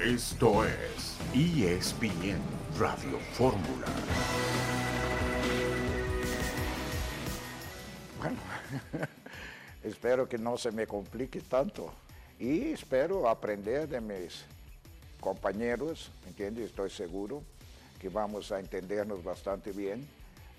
[0.00, 2.40] Esto es ESPN
[2.78, 3.86] Radio Fórmula.
[8.18, 8.38] Bueno,
[9.84, 11.92] espero que no se me complique tanto
[12.38, 14.42] y espero aprender de mis
[15.20, 16.70] compañeros, ¿entiendes?
[16.70, 17.42] Estoy seguro
[18.00, 20.08] que vamos a entendernos bastante bien,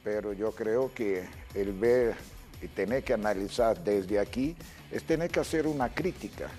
[0.04, 2.16] pero yo creo que el ver
[2.62, 4.56] y tener que analizar desde aquí
[4.92, 6.52] es tener que hacer una crítica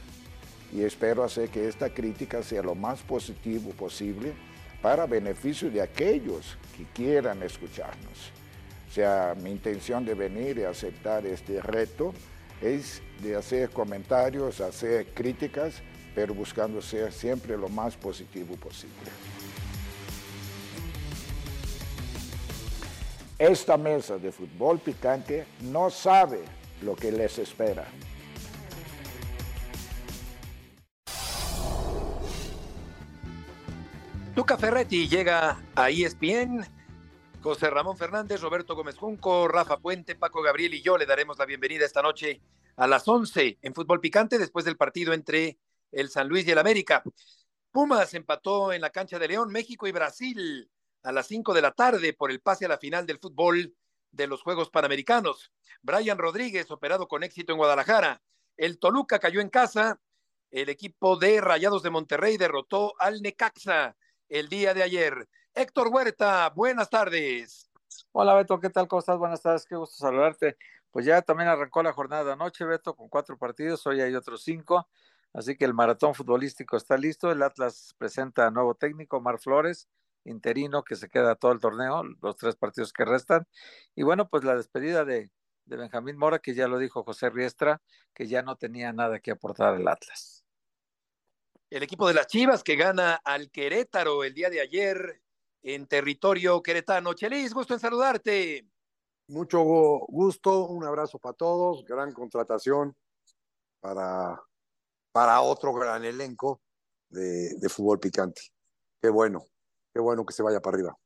[0.73, 4.33] y espero hacer que esta crítica sea lo más positivo posible
[4.81, 8.33] para beneficio de aquellos que quieran escucharnos.
[8.91, 12.13] O sea, mi intención de venir y aceptar este reto
[12.61, 15.83] es de hacer comentarios, hacer críticas,
[16.15, 19.11] pero buscando ser siempre lo más positivo posible.
[23.39, 26.41] Esta mesa de fútbol picante no sabe
[26.83, 27.87] lo que les espera.
[34.35, 36.65] Tuca Ferretti llega a ESPN.
[37.43, 41.45] José Ramón Fernández, Roberto Gómez Junco, Rafa Puente, Paco Gabriel y yo le daremos la
[41.45, 42.41] bienvenida esta noche
[42.77, 45.59] a las 11 en Fútbol Picante después del partido entre
[45.91, 47.03] el San Luis y el América.
[47.73, 50.71] Pumas empató en la cancha de León, México y Brasil
[51.03, 53.75] a las 5 de la tarde por el pase a la final del fútbol
[54.13, 55.53] de los Juegos Panamericanos.
[55.83, 58.23] Brian Rodríguez operado con éxito en Guadalajara.
[58.57, 60.01] El Toluca cayó en casa.
[60.51, 63.95] El equipo de Rayados de Monterrey derrotó al Necaxa
[64.33, 65.29] el día de ayer.
[65.55, 67.71] Héctor Huerta, buenas tardes.
[68.13, 68.89] Hola Beto, ¿qué tal?
[68.89, 69.19] ¿Cómo estás?
[69.19, 70.57] Buenas tardes, qué gusto saludarte.
[70.91, 74.43] Pues ya también arrancó la jornada de anoche, Beto, con cuatro partidos, hoy hay otros
[74.43, 74.89] cinco,
[75.35, 77.31] así que el maratón futbolístico está listo.
[77.31, 79.91] El Atlas presenta a nuevo técnico, Mar Flores,
[80.25, 83.47] interino, que se queda todo el torneo, los tres partidos que restan.
[83.95, 85.31] Y bueno, pues la despedida de,
[85.67, 87.83] de Benjamín Mora, que ya lo dijo José Riestra,
[88.15, 90.42] que ya no tenía nada que aportar al Atlas
[91.73, 95.23] el equipo de las Chivas que gana al Querétaro el día de ayer
[95.63, 97.15] en territorio queretano.
[97.15, 98.69] Chelis, gusto en saludarte.
[99.29, 102.95] Mucho gusto, un abrazo para todos, gran contratación
[103.81, 104.39] para,
[105.13, 106.61] para otro gran elenco
[107.09, 108.43] de, fútbol picante.
[109.01, 109.47] Qué bueno,
[109.95, 110.99] qué bueno que se vaya para arriba.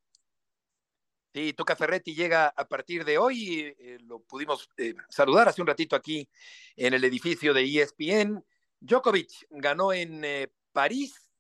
[1.33, 5.69] Sí, Toca Ferretti llega a partir de hoy, eh, lo pudimos eh, saludar hace un
[5.69, 6.29] ratito aquí
[6.75, 8.45] en el edificio de ESPN.
[8.81, 11.31] Djokovic ganó en eh, París,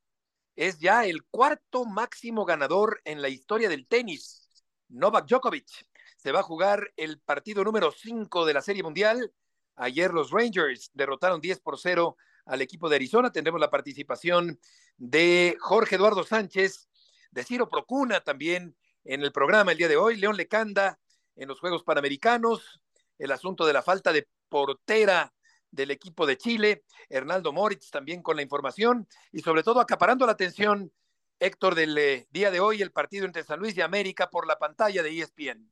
[0.56, 4.48] es ya el cuarto máximo ganador en la historia del tenis.
[4.88, 5.68] Novak Djokovic
[6.16, 9.30] se va a jugar el partido número 5 de la Serie Mundial.
[9.74, 13.30] Ayer los Rangers derrotaron 10 por 0 al equipo de Arizona.
[13.30, 14.58] Tendremos la participación
[14.96, 16.88] de Jorge Eduardo Sánchez,
[17.30, 20.16] de Ciro Procuna también en el programa el día de hoy.
[20.16, 20.98] León Lecanda
[21.36, 22.80] en los Juegos Panamericanos.
[23.18, 25.35] El asunto de la falta de portera
[25.70, 30.32] del equipo de Chile, Hernaldo Moritz también con la información y sobre todo acaparando la
[30.32, 30.92] atención,
[31.38, 34.58] Héctor, del eh, día de hoy, el partido entre San Luis y América por la
[34.58, 35.70] pantalla de ESPN.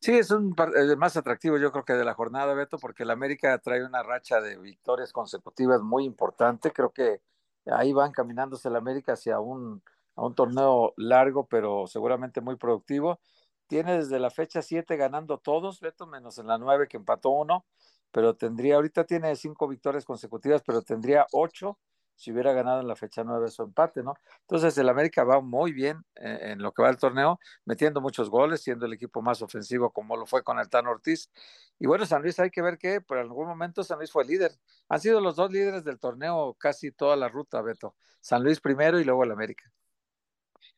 [0.00, 3.10] Sí, es un el más atractivo yo creo que de la jornada, Beto, porque el
[3.10, 6.72] América trae una racha de victorias consecutivas muy importante.
[6.72, 7.20] Creo que
[7.66, 9.82] ahí van caminándose el América hacia un,
[10.16, 13.20] a un torneo largo, pero seguramente muy productivo.
[13.66, 17.66] Tiene desde la fecha 7 ganando todos, Beto, menos en la 9 que empató uno
[18.12, 21.78] pero tendría, ahorita tiene cinco victorias consecutivas, pero tendría ocho
[22.20, 24.14] si hubiera ganado en la fecha nueve su empate, ¿no?
[24.42, 28.60] Entonces el América va muy bien en, lo que va el torneo, metiendo muchos goles,
[28.60, 31.30] siendo el equipo más ofensivo como lo fue con el Ortiz.
[31.78, 34.52] Y bueno, San Luis hay que ver que por algún momento San Luis fue líder.
[34.90, 37.94] Han sido los dos líderes del torneo casi toda la ruta, Beto.
[38.20, 39.72] San Luis primero y luego el América.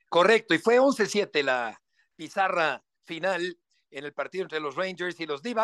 [0.09, 1.83] Correcto, y fue 11-7 la
[2.15, 3.59] pizarra final
[3.91, 5.57] en el partido entre los Rangers y los d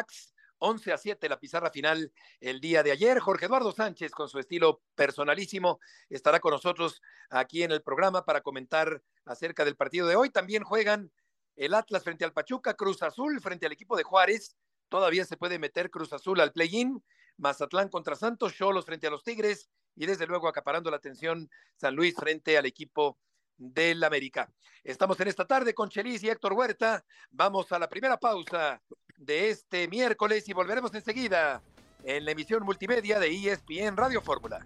[0.58, 3.18] 11 a 7 la pizarra final el día de ayer.
[3.18, 8.40] Jorge Eduardo Sánchez, con su estilo personalísimo, estará con nosotros aquí en el programa para
[8.40, 10.30] comentar acerca del partido de hoy.
[10.30, 11.10] También juegan
[11.56, 14.56] el Atlas frente al Pachuca, Cruz Azul frente al equipo de Juárez.
[14.88, 17.02] Todavía se puede meter Cruz Azul al play-in.
[17.36, 21.94] Mazatlán contra Santos, Cholos frente a los Tigres y desde luego acaparando la atención San
[21.94, 23.18] Luis frente al equipo
[23.56, 24.52] del América.
[24.84, 27.04] Estamos en esta tarde con Chelis y Héctor Huerta.
[27.30, 28.80] Vamos a la primera pausa
[29.18, 31.62] de este miércoles y volveremos enseguida
[32.04, 34.62] en la emisión multimedia de ESPN Radio Fórmula.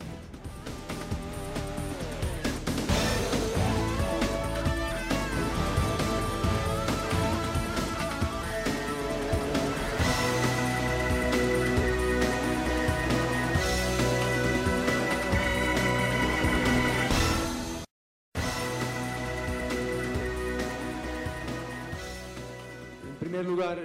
[23.33, 23.79] primer lugar,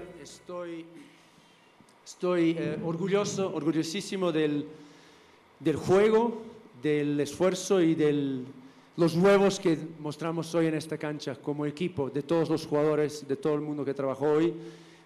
[0.48, 0.86] estoy,
[2.06, 4.66] estoy eh, orgulloso, orgullosísimo del,
[5.60, 6.42] del, juego,
[6.82, 8.46] del esfuerzo y del,
[8.96, 13.36] los huevos que mostramos hoy en esta cancha como equipo, de todos los jugadores, de
[13.36, 14.54] todo el mundo que trabajó hoy.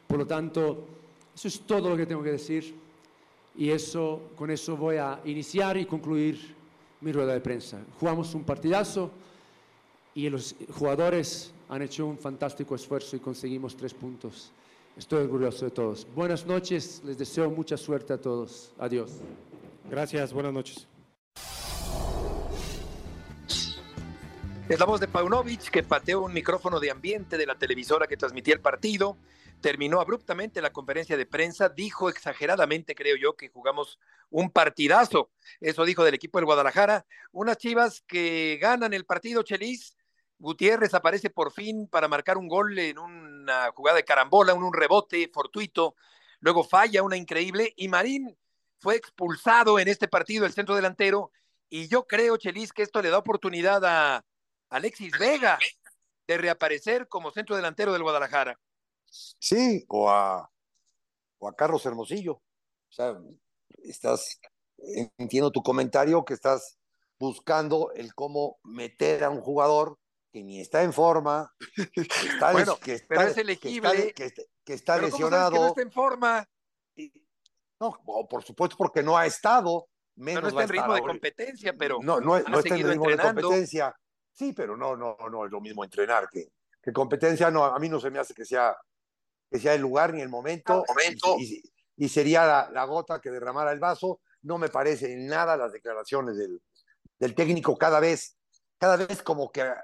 [0.05, 0.85] Por lo tanto,
[1.33, 2.75] eso es todo lo que tengo que decir
[3.57, 6.53] y eso, con eso voy a iniciar y concluir
[7.01, 7.79] mi rueda de prensa.
[7.99, 9.09] Jugamos un partidazo
[10.13, 14.51] y los jugadores han hecho un fantástico esfuerzo y conseguimos tres puntos.
[14.97, 16.07] Estoy orgulloso de todos.
[16.13, 18.73] Buenas noches, les deseo mucha suerte a todos.
[18.77, 19.11] Adiós.
[19.89, 20.87] Gracias, buenas noches.
[24.69, 28.15] Es la voz de Paunovic que pateó un micrófono de ambiente de la televisora que
[28.15, 29.17] transmitía el partido.
[29.59, 31.67] Terminó abruptamente la conferencia de prensa.
[31.67, 33.99] Dijo exageradamente, creo yo, que jugamos
[34.29, 35.29] un partidazo.
[35.59, 37.05] Eso dijo del equipo del Guadalajara.
[37.31, 39.97] Unas chivas que ganan el partido, Chelis.
[40.41, 44.73] Gutiérrez aparece por fin para marcar un gol en una jugada de carambola, un, un
[44.73, 45.95] rebote fortuito.
[46.39, 47.73] Luego falla una increíble.
[47.77, 48.35] Y Marín
[48.79, 51.31] fue expulsado en este partido, el centro delantero.
[51.69, 54.25] Y yo creo, Chelis, que esto le da oportunidad a
[54.69, 55.59] Alexis Vega
[56.27, 58.59] de reaparecer como centro delantero del Guadalajara.
[59.05, 60.49] Sí, o a,
[61.37, 62.33] o a Carlos Hermosillo.
[62.33, 63.15] O sea,
[63.83, 64.41] estás,
[65.17, 66.79] entiendo tu comentario que estás
[67.19, 69.99] buscando el cómo meter a un jugador
[70.31, 71.53] que ni está en forma,
[71.93, 75.51] que está, bueno, que está, pero es elegible, que está, que está pero lesionado.
[75.51, 76.49] ¿cómo sabes que no está en forma?
[77.79, 77.97] No,
[78.29, 79.87] por supuesto, porque no ha estado.
[80.15, 83.09] Menos no, no está en ritmo de competencia, pero no, no, no está en ritmo
[83.09, 83.95] de competencia.
[84.33, 86.47] Sí, pero no, no, no es lo mismo entrenar que,
[86.81, 87.49] que competencia.
[87.49, 88.75] No, a mí no se me hace que sea,
[89.49, 90.83] que sea el lugar ni el momento.
[90.87, 91.35] momento.
[91.39, 91.61] Y, y-
[91.97, 94.21] y sería la, la gota que derramara el vaso.
[94.43, 96.59] No me parece en nada las declaraciones del,
[97.19, 98.37] del técnico cada vez,
[98.81, 99.77] cada vez como que ah,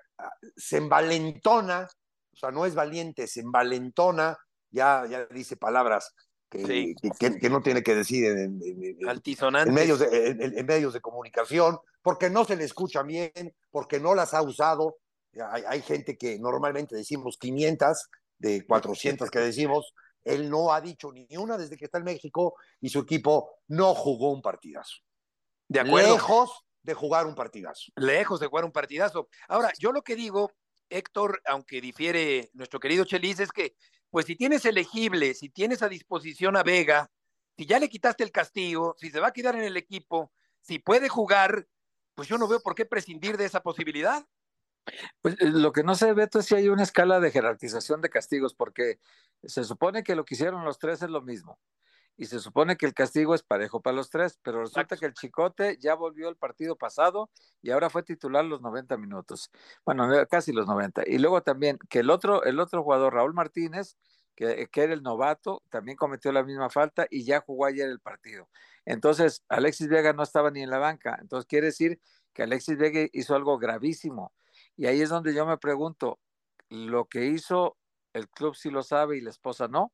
[0.56, 1.88] se envalentona,
[2.34, 4.36] o sea, no es valiente, se envalentona,
[4.72, 6.14] ya, ya dice palabras
[6.50, 6.96] que, Sí.
[7.40, 9.70] que, no tiene que decir en, en- en- Altisonantes.
[9.70, 14.00] en medios de, en- en medios de comunicación, porque no se le escucha bien, porque
[14.00, 14.98] no las ha usado.
[15.52, 18.10] Hay, hay gente que normalmente decimos 500
[18.40, 19.94] de 400 que decimos.
[20.24, 23.94] Él no ha dicho ni una desde que está en México y su equipo no
[23.94, 24.96] jugó un partidazo.
[25.70, 26.14] De acuerdo.
[26.14, 27.92] Lejos de jugar un partidazo.
[27.98, 29.28] lejos de jugar un partidazo.
[29.50, 30.54] Ahora, yo lo que digo,
[30.90, 33.76] Héctor, aunque difiere nuestro querido Chelis, es que,
[34.10, 37.12] pues si tienes elegible, si tienes a disposición a Vega,
[37.58, 40.32] si ya le quitaste el castigo, si se va a quedar en el equipo,
[40.62, 41.68] si puede jugar,
[42.16, 44.26] pues yo no veo por qué prescindir de esa posibilidad.
[45.22, 48.10] Pues eh, lo que no sé, Beto, es si hay una escala de jerarquización de
[48.10, 49.02] castigos, porque
[49.44, 51.60] se supone que lo que hicieron los tres es lo mismo.
[52.18, 55.00] Y se supone que el castigo es parejo para los tres, pero resulta Exacto.
[55.00, 57.30] que el Chicote ya volvió el partido pasado
[57.62, 59.52] y ahora fue titular los 90 minutos.
[59.86, 61.04] Bueno, casi los 90.
[61.06, 63.98] Y luego también que el otro, el otro jugador, Raúl Martínez,
[64.36, 68.00] que, que era el novato, también cometió la misma falta y ya jugó ayer el
[68.00, 68.50] partido.
[68.86, 71.18] Entonces, Alexis Vega no estaba ni en la banca.
[71.22, 72.00] Entonces, quiere decir
[72.34, 74.34] que Alexis Vega hizo algo gravísimo.
[74.76, 76.20] Y ahí es donde yo me pregunto,
[76.70, 77.78] lo que hizo
[78.14, 79.94] el club sí lo sabe y la esposa no,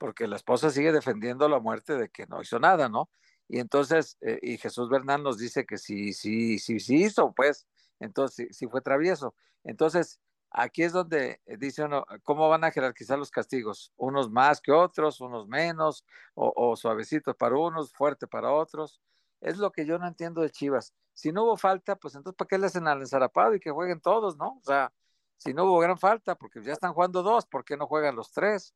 [0.00, 3.10] porque la esposa sigue defendiendo la muerte de que no hizo nada, ¿no?
[3.48, 7.66] Y entonces, eh, y Jesús Bernal nos dice que sí, sí, sí, sí hizo, pues,
[8.00, 9.34] entonces sí, sí fue travieso.
[9.62, 10.18] Entonces,
[10.50, 13.92] aquí es donde eh, dice uno, ¿cómo van a jerarquizar los castigos?
[13.96, 16.04] Unos más que otros, unos menos,
[16.34, 19.02] o, o suavecitos para unos, fuerte para otros.
[19.42, 20.94] Es lo que yo no entiendo de Chivas.
[21.12, 24.00] Si no hubo falta, pues entonces ¿para qué le hacen al ensarapado y que jueguen
[24.00, 24.58] todos, no?
[24.58, 24.92] O sea,
[25.36, 28.32] si no hubo gran falta, porque ya están jugando dos, ¿por qué no juegan los
[28.32, 28.74] tres?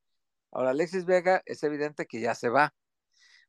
[0.54, 2.74] Ahora, Alexis Vega es evidente que ya se va.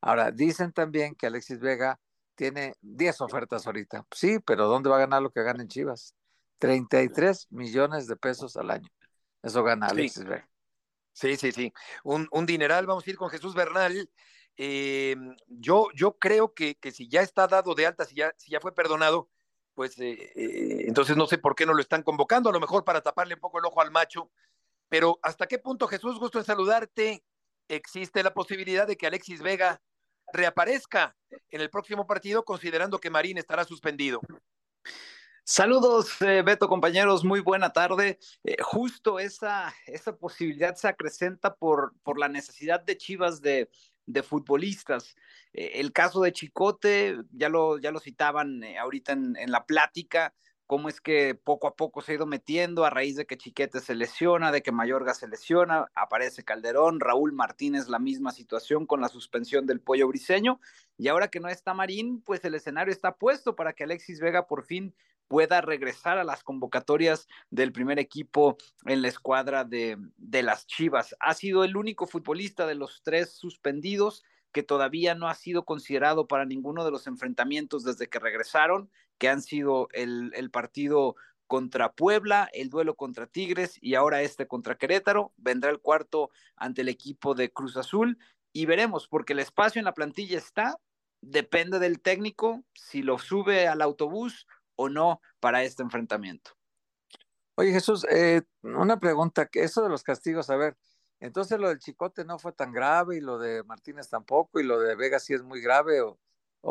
[0.02, 2.00] Ahora, dicen también que Alexis Vega
[2.36, 4.06] tiene 10 ofertas ahorita.
[4.12, 6.16] Sí, pero ¿dónde va a ganar lo que gana en Chivas?
[6.60, 8.90] 33 millones de pesos al año.
[9.44, 9.94] Eso gana Sí.
[9.94, 10.50] Alexis Vega.
[11.14, 11.72] Sí, sí, sí.
[12.04, 12.86] Un, un dineral.
[12.88, 14.10] Vamos a ir con Jesús Bernal.
[14.58, 15.16] Eh,
[15.48, 18.60] yo, yo creo que, que si ya está dado de alta, si ya, si ya
[18.60, 19.30] fue perdonado,
[19.76, 22.84] pues eh, eh, entonces no sé por qué no lo están convocando, a lo mejor
[22.84, 24.32] para taparle un poco el ojo al macho.
[24.90, 27.24] Pero ¿hasta qué punto, Jesús, gusto en saludarte?
[27.68, 29.82] ¿Existe la posibilidad de que Alexis Vega
[30.34, 31.16] reaparezca
[31.50, 34.22] en el próximo partido, considerando que Marín estará suspendido?
[35.44, 38.18] Saludos, eh, Beto, compañeros, muy buena tarde.
[38.44, 43.70] Eh, justo esa, esa posibilidad se acrecenta por, por la necesidad de Chivas de,
[44.08, 45.16] de futbolistas.
[45.54, 49.66] Eh, el caso de Chicote, ya lo, ya lo citaban eh, ahorita en, en la
[49.68, 50.34] plática,
[50.68, 53.80] cómo es que poco a poco se ha ido metiendo a raíz de que Chiquete
[53.80, 59.02] se lesiona, de que Mayorga se lesiona, aparece Calderón, Raúl Martínez, la misma situación con
[59.02, 60.60] la suspensión del pollo briseño,
[60.98, 64.48] y ahora que no está Marín, pues el escenario está puesto para que Alexis Vega
[64.48, 64.96] por fin
[65.28, 71.16] pueda regresar a las convocatorias del primer equipo en la escuadra de, de las Chivas.
[71.20, 74.24] Ha sido el único futbolista de los tres suspendidos
[74.56, 79.28] que todavía no ha sido considerado para ninguno de los enfrentamientos desde que regresaron, que
[79.28, 84.78] han sido el, el partido contra Puebla, el duelo contra Tigres y ahora este contra
[84.78, 85.34] Querétaro.
[85.36, 88.18] Vendrá el cuarto ante el equipo de Cruz Azul
[88.54, 90.80] y veremos, porque el espacio en la plantilla está,
[91.20, 94.48] depende del técnico si lo sube al autobús
[94.78, 96.52] o no para este enfrentamiento.
[97.56, 100.78] Oye Jesús, eh, una pregunta, eso de los castigos, a ver,
[101.26, 104.80] entonces lo del Chicote no fue tan grave y lo de Martínez tampoco y lo
[104.80, 106.20] de Vega sí es muy grave o,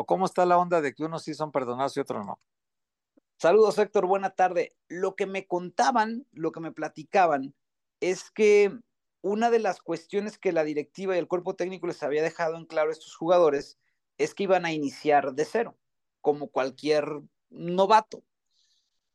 [0.05, 2.39] cómo está la onda de que unos sí son perdonados y otros no.
[3.37, 4.75] Saludos Héctor, buena tarde.
[4.87, 7.53] Lo que me contaban, lo que me platicaban
[7.99, 8.77] es que
[9.21, 12.65] una de las cuestiones que la directiva y el cuerpo técnico les había dejado en
[12.65, 13.77] claro a estos jugadores
[14.17, 15.77] es que iban a iniciar de cero,
[16.21, 18.23] como cualquier novato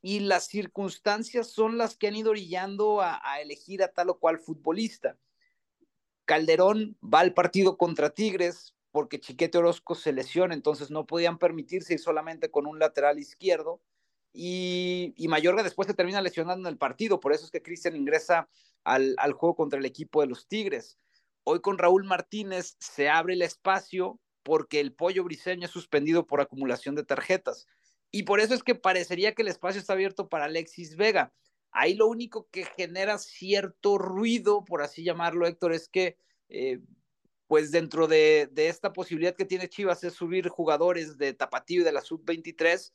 [0.03, 4.39] y las circunstancias son las que han ido orillando a, elegir a tal o cual
[4.39, 5.17] futbolista.
[6.31, 11.95] Calderón va al partido contra Tigres porque Chiquete Orozco se lesiona, entonces no podían permitirse
[11.95, 13.81] ir solamente con un lateral izquierdo.
[14.33, 18.49] Y, Mayorga después se termina lesionando en el partido, por eso es que Cristian ingresa
[18.85, 21.01] al, al juego contra el equipo de los Tigres.
[21.43, 26.41] Hoy con Raúl Martínez se abre el espacio porque el pollo briseño es suspendido por
[26.41, 27.67] acumulación de tarjetas.
[28.13, 31.33] Y por eso es que parecería que el espacio está abierto para Alexis Vega.
[31.73, 36.17] Ahí lo único que genera cierto ruido, por así llamarlo, Héctor, es que,
[36.49, 36.81] eh,
[37.47, 41.85] pues dentro de, de, esta posibilidad que tiene Chivas es subir jugadores de Tapatío y
[41.85, 42.93] de la Sub-23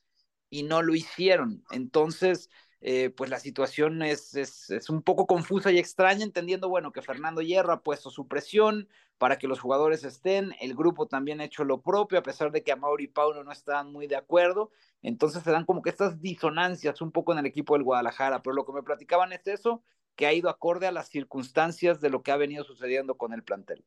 [0.49, 1.63] y no lo hicieron.
[1.71, 2.49] Entonces,
[2.87, 7.01] eh, pues la situación es, es, es, un poco confusa y extraña, entendiendo, bueno, que
[7.01, 8.87] Fernando Hierro ha puesto su presión
[9.17, 12.61] para que los jugadores estén, el grupo también ha hecho lo propio, a pesar de
[12.61, 14.69] que Amaury y Paulo no estaban muy de acuerdo,
[15.01, 18.53] entonces se dan como que estas disonancias un poco en el equipo del Guadalajara, pero
[18.53, 19.81] lo que me platicaban es eso,
[20.15, 23.43] que ha ido acorde a las circunstancias de lo que ha venido sucediendo con el
[23.43, 23.83] plantel.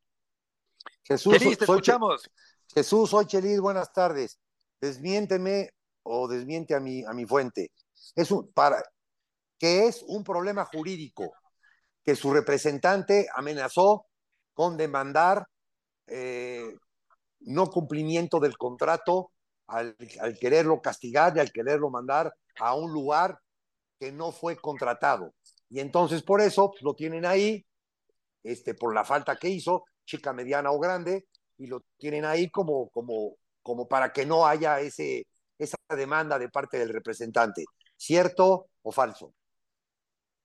[1.05, 2.29] Jesús, te escuchamos.
[2.75, 4.41] Jesús, soy Chelis, buenas tardes.
[4.81, 5.71] Desmiénteme
[6.03, 7.71] o desmiente a mi, a mi fuente
[8.15, 8.83] es un, para,
[9.59, 11.33] que es un problema jurídico,
[12.05, 14.07] que su representante amenazó
[14.55, 15.47] con demandar
[16.07, 16.75] eh,
[17.41, 19.33] no cumplimiento del contrato
[19.67, 23.39] al, al, quererlo castigar y al quererlo mandar a un lugar
[23.99, 25.35] que no fue contratado.
[25.69, 27.67] Y entonces por eso pues, lo tienen ahí,
[28.43, 31.27] este, por la falta que hizo, chica, mediana o grande,
[31.59, 35.27] y lo tienen ahí como, como, como para que no haya ese,
[35.59, 37.65] esa demanda de parte del representante.
[37.99, 39.35] ¿Cierto o falso?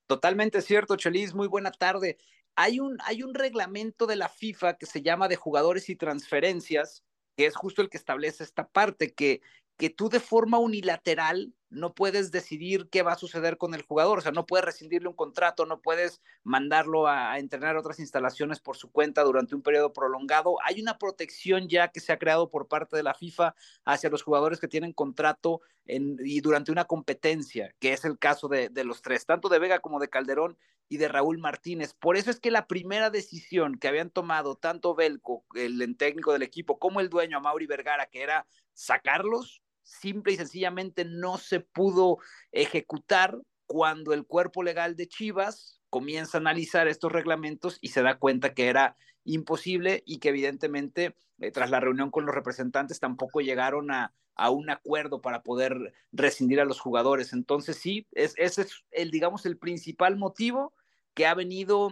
[0.08, 1.34] Totalmente cierto, Chelis.
[1.34, 2.18] Muy buena tarde.
[2.56, 7.04] Hay un, hay un reglamento de la FIFA que se llama de jugadores y transferencias,
[7.38, 9.42] que es justo el que establece esta parte, que,
[9.78, 14.20] que tú de forma unilateral no puedes decidir qué va a suceder con el jugador,
[14.20, 18.78] o sea, no puedes rescindirle un contrato, no puedes mandarlo a, entrenar otras instalaciones por
[18.78, 20.58] su cuenta durante un periodo prolongado.
[20.64, 24.24] Hay una protección ya que se ha creado por parte de la FIFA hacia los
[24.24, 29.02] jugadores que tienen contrato y durante una competencia, que es el caso de, de los
[29.02, 31.94] tres, tanto de Vega como de Calderón y de Raúl Martínez.
[31.94, 36.44] Por eso es que la primera decisión que habían tomado tanto Belco, el técnico del
[36.44, 42.18] equipo, como el dueño, Mauri Vergara, que era sacarlos, simple y sencillamente no se pudo
[42.52, 48.18] ejecutar cuando el cuerpo legal de Chivas comienza a analizar estos reglamentos y se da
[48.18, 53.42] cuenta que era imposible y que evidentemente eh, tras la reunión con los representantes tampoco
[53.42, 57.34] llegaron a, a, un acuerdo para poder rescindir a los jugadores.
[57.34, 60.74] Entonces sí, es, ese es el, digamos, el principal motivo
[61.14, 61.92] que ha venido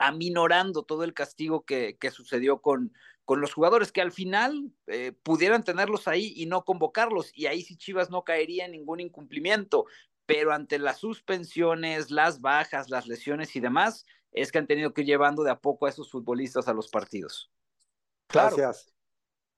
[0.00, 2.92] aminorando todo el castigo que, que sucedió con,
[3.26, 7.62] con los jugadores que al final eh, pudieran tenerlos ahí y no convocarlos, y ahí
[7.62, 9.84] sí Chivas no caería en ningún incumplimiento,
[10.24, 15.02] pero ante las suspensiones, las bajas, las lesiones y demás, es que han tenido que
[15.02, 17.50] ir llevando de a poco a esos futbolistas a los partidos.
[18.26, 18.56] Claro.
[18.56, 18.94] Gracias.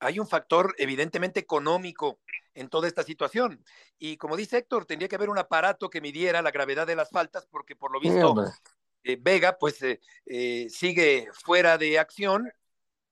[0.00, 2.18] Hay un factor evidentemente económico
[2.54, 3.64] en toda esta situación.
[3.96, 7.10] Y como dice Héctor, tendría que haber un aparato que midiera la gravedad de las
[7.10, 8.34] faltas, porque por lo visto
[9.04, 12.52] eh, Vega pues eh, sigue fuera de acción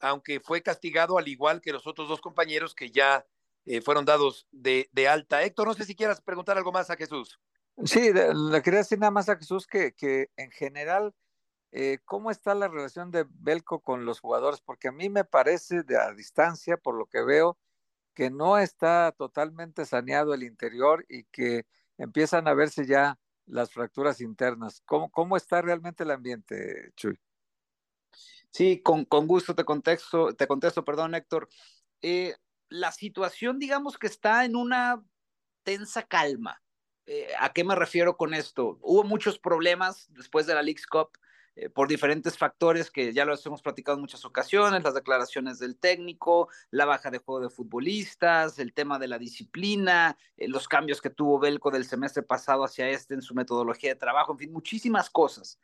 [0.01, 3.27] aunque fue castigado al igual que los otros dos compañeros que ya
[3.67, 5.43] eh, fueron dados de, alta.
[5.43, 7.39] Héctor, no sé si quieras preguntar algo más a Jesús.
[7.85, 11.15] Sí, le quería decir nada más a Jesús que, que en general,
[11.73, 14.61] eh, ¿cómo está la relación de Belco con los jugadores?
[14.61, 17.59] Porque a mí me parece de a distancia, por lo que veo,
[18.15, 21.67] que no está totalmente saneado el interior y que
[21.97, 23.19] empiezan a verse ya
[23.51, 24.83] las fracturas internas.
[24.87, 27.19] ¿Cómo, cómo está realmente el ambiente, Chuy?
[28.51, 31.49] Sí, con, con gusto te contesto, te contesto, perdón, Héctor.
[32.03, 32.35] Eh,
[32.69, 35.03] la situación, digamos que está en una
[35.63, 36.63] tensa calma.
[37.07, 38.79] Eh, ¿A qué me refiero con esto?
[38.83, 41.11] Hubo muchos problemas después de la League's Cup
[41.69, 46.49] por diferentes factores que ya los hemos platicado en muchas ocasiones, las declaraciones del técnico,
[46.71, 51.11] la baja de juego de futbolistas, el tema de la disciplina, eh, los cambios que
[51.11, 55.11] tuvo Belco del semestre pasado hacia este en su metodología de trabajo, en fin, muchísimas
[55.11, 55.59] cosas.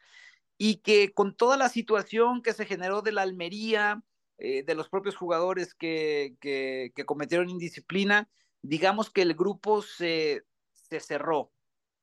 [0.59, 4.03] Y que con toda la situación que se generó de la Almería,
[4.39, 8.29] eh, de los propios jugadores que, que, que, cometieron indisciplina,
[8.61, 11.53] digamos que el grupo se, se cerró,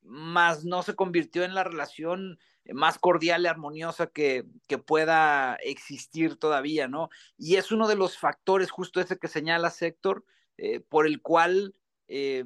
[0.02, 2.40] más no se convirtió en la relación
[2.72, 7.10] más cordial y armoniosa que, que, pueda existir todavía, ¿no?
[7.38, 10.24] Y es uno de los factores, justo ese que señala Sector,
[10.58, 11.76] eh, por el cual
[12.08, 12.46] eh,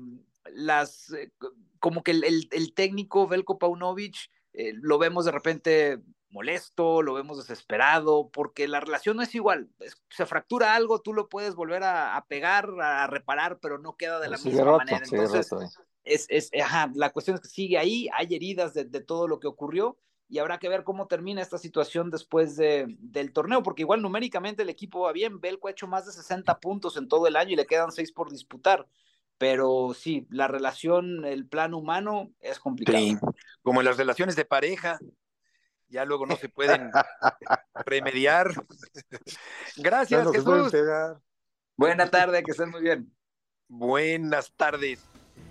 [0.53, 1.31] las, eh,
[1.79, 7.13] como que el, el, el, técnico Velko Paunovic eh, lo vemos de repente molesto, lo
[7.13, 9.69] vemos desesperado, porque la relación no es igual.
[10.09, 14.19] Se fractura algo, tú lo puedes volver a, a pegar, a, reparar, pero no queda
[14.19, 15.05] de la Sí, misma roto, manera.
[15.05, 15.69] sí, Entonces, roto, eh.
[16.07, 19.39] Es, es, ajá, la cuestión es que sigue ahí, hay heridas de, de, todo lo
[19.39, 19.97] que ocurrió
[20.29, 24.63] y habrá que ver cómo termina esta situación después de, del torneo, porque igual numéricamente
[24.63, 27.51] el equipo va bien, Belco ha hecho más de 60 puntos en todo el año
[27.51, 28.87] y le quedan 6 por disputar,
[29.37, 32.97] pero sí, la relación, el plan humano es complicado.
[32.97, 33.17] Sí,
[33.61, 34.99] como en las relaciones de pareja,
[35.87, 36.91] ya luego no se pueden
[37.85, 38.51] remediar.
[39.77, 40.73] Gracias, no Jesús.
[41.77, 43.13] Buena tarde, que estén muy bien.
[43.67, 45.03] Buenas tardes.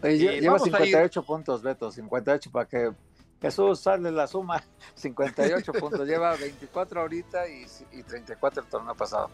[0.06, 2.92] Oye, eh, lleva 58 puntos, Beto, 58 para que
[3.40, 4.62] Jesús sale la suma,
[4.94, 9.30] 58 puntos, lleva 24 ahorita y, y, 34 el torneo pasado.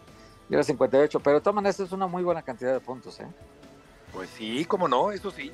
[0.49, 3.27] Lleva 58, pero todas maneras es una muy buena cantidad de puntos, ¿eh?
[4.11, 5.51] Pues sí, cómo no, eso sí.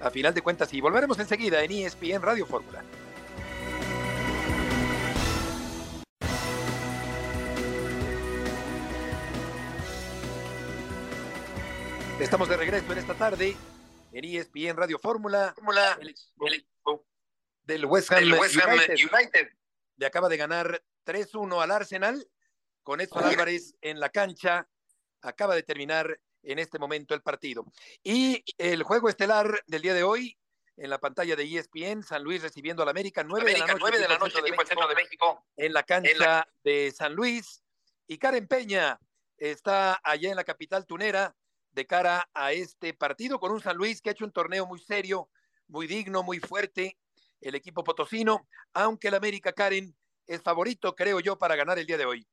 [0.00, 0.80] A final de cuentas, sí.
[0.80, 2.82] Volveremos enseguida en ESPN Radio Fórmula.
[12.18, 13.56] Estamos de regreso en esta tarde
[14.12, 15.52] en ESPN Radio Fórmula.
[15.54, 15.98] Fórmula.
[16.00, 16.14] El,
[16.46, 16.66] el,
[17.64, 18.94] del West Ham, West Ham United.
[18.94, 19.48] United.
[19.96, 22.26] Le acaba de ganar 3-1 al Arsenal
[22.82, 24.68] con Edson Álvarez en la cancha.
[25.22, 27.64] Acaba de terminar en este momento el partido.
[28.02, 30.36] Y el juego estelar del día de hoy,
[30.76, 33.90] en la pantalla de ESPN, San Luis recibiendo al América, 9 América, de la noche,
[33.90, 36.48] 9 de la noche, de, México, de México, en la cancha en la...
[36.64, 37.62] de San Luis.
[38.06, 38.98] Y Karen Peña
[39.36, 41.36] está allá en la capital tunera
[41.72, 44.80] de cara a este partido con un San Luis que ha hecho un torneo muy
[44.80, 45.28] serio,
[45.68, 46.98] muy digno, muy fuerte,
[47.40, 51.98] el equipo potosino, aunque el América Karen es favorito, creo yo, para ganar el día
[51.98, 52.26] de hoy.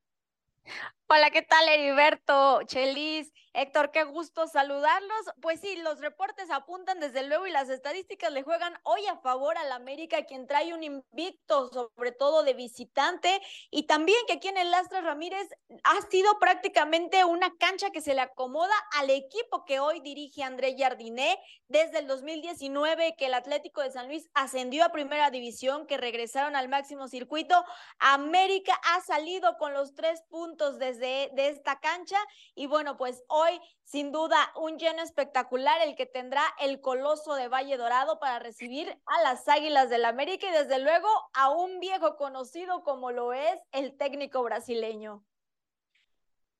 [1.09, 3.91] Hola, ¿qué tal, Heriberto, Chelis, Héctor?
[3.91, 5.25] Qué gusto saludarlos.
[5.41, 9.57] Pues sí, los reportes apuntan desde luego y las estadísticas le juegan hoy a favor
[9.57, 14.57] al América, quien trae un invicto, sobre todo de visitante, y también que aquí en
[14.57, 15.47] el Lastra Ramírez
[15.85, 20.75] ha sido prácticamente una cancha que se le acomoda al equipo que hoy dirige André
[20.77, 25.95] Jardiné desde el 2019, que el Atlético de San Luis ascendió a primera división, que
[25.95, 27.63] regresaron al máximo circuito.
[27.99, 32.17] América ha salido con los tres puntos desde de, esta cancha.
[32.55, 37.47] Y bueno, pues hoy sin duda un lleno espectacular el que tendrá el Coloso de
[37.47, 42.17] Valle Dorado para recibir a las Águilas del América y desde luego a un viejo
[42.17, 45.23] conocido como lo es el técnico brasileño.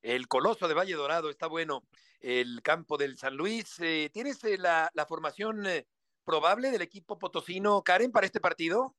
[0.01, 1.83] El Coloso de Valle Dorado está bueno.
[2.19, 3.79] El campo del San Luis.
[3.79, 5.85] Eh, ¿Tienes eh, la, la, formación eh,
[6.23, 8.95] probable del equipo potosino, Karen, para este partido?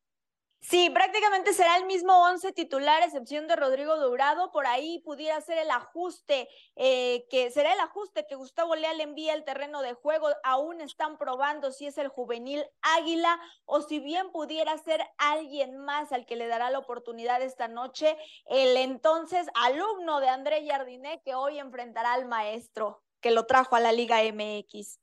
[0.60, 4.50] Sí, prácticamente será el mismo once titular, excepción de Rodrigo Dourado.
[4.50, 9.34] Por ahí pudiera ser el ajuste, eh, que será el ajuste que Gustavo Leal envía
[9.34, 10.28] al terreno de juego.
[10.42, 16.10] Aún están probando si es el juvenil Águila o si bien pudiera ser alguien más
[16.12, 18.16] al que le dará la oportunidad esta noche,
[18.46, 23.80] el entonces alumno de André Jardiné que hoy enfrentará al maestro que lo trajo a
[23.80, 25.00] la Liga MX.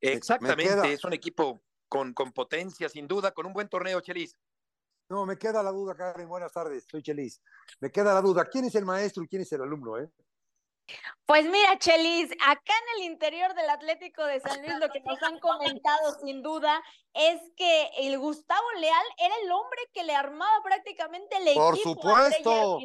[0.00, 4.34] Exactamente, es un equipo con, con, potencia, sin duda, con un buen torneo, Chelis.
[5.10, 6.26] No, me queda la duda, Karen.
[6.26, 7.42] Buenas tardes, soy Chelis.
[7.80, 10.08] Me queda la duda, ¿quién es el maestro y quién es el alumno, eh?
[11.26, 15.22] Pues mira, Chelis, acá en el interior del Atlético de San Luis, lo que nos
[15.22, 20.62] han comentado sin duda es que el Gustavo Leal era el hombre que le armaba
[20.64, 21.90] prácticamente el Por equipo.
[21.90, 22.78] Supuesto,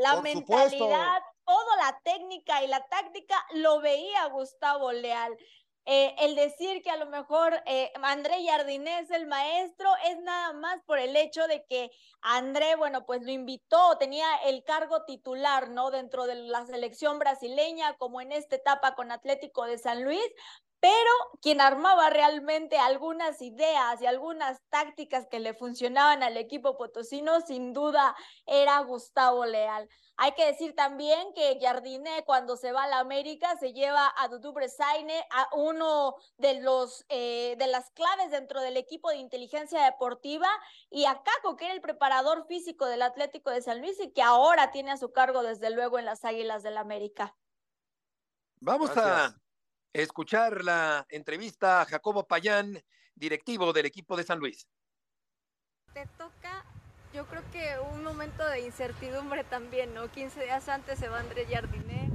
[0.00, 1.24] la por mentalidad, supuesto.
[1.44, 5.36] toda la técnica y la táctica lo veía Gustavo Leal.
[5.84, 10.52] Eh, el decir que a lo mejor eh, André Jardiné es el maestro es nada
[10.52, 11.90] más por el hecho de que
[12.20, 15.90] André, bueno, pues lo invitó, tenía el cargo titular, ¿no?
[15.90, 20.22] Dentro de la selección brasileña, como en esta etapa con Atlético de San Luis,
[20.82, 27.40] pero quien armaba realmente algunas ideas y algunas tácticas que le funcionaban al equipo potosino,
[27.40, 28.16] sin duda
[28.46, 29.88] era Gustavo Leal.
[30.16, 34.26] Hay que decir también que Jardiné cuando se va a la América se lleva a
[34.26, 39.84] Dudu Bresaine, a uno de los eh, de las claves dentro del equipo de inteligencia
[39.84, 40.48] deportiva
[40.90, 44.22] y a Caco, que era el preparador físico del Atlético de San Luis y que
[44.22, 47.36] ahora tiene a su cargo desde luego en las Águilas del la América.
[48.58, 49.41] Vamos a
[49.92, 52.82] escuchar la entrevista a Jacobo Payán,
[53.14, 54.66] directivo del equipo de San Luis.
[55.92, 56.64] Te toca
[57.12, 60.10] yo creo que un momento de incertidumbre también, ¿no?
[60.10, 62.08] 15 días antes se va André Jardiné.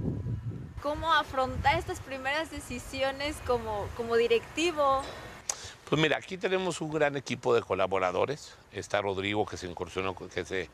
[0.81, 5.03] ¿Cómo afrontar estas primeras decisiones como, como directivo?
[5.87, 8.55] Pues mira, aquí tenemos un gran equipo de colaboradores.
[8.71, 10.69] Está Rodrigo que se incursionó, que se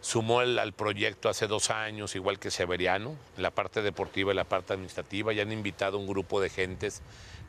[0.00, 4.72] sumó al proyecto hace dos años, igual que Severiano, la parte deportiva y la parte
[4.72, 5.32] administrativa.
[5.32, 7.02] Ya han invitado un grupo de gentes,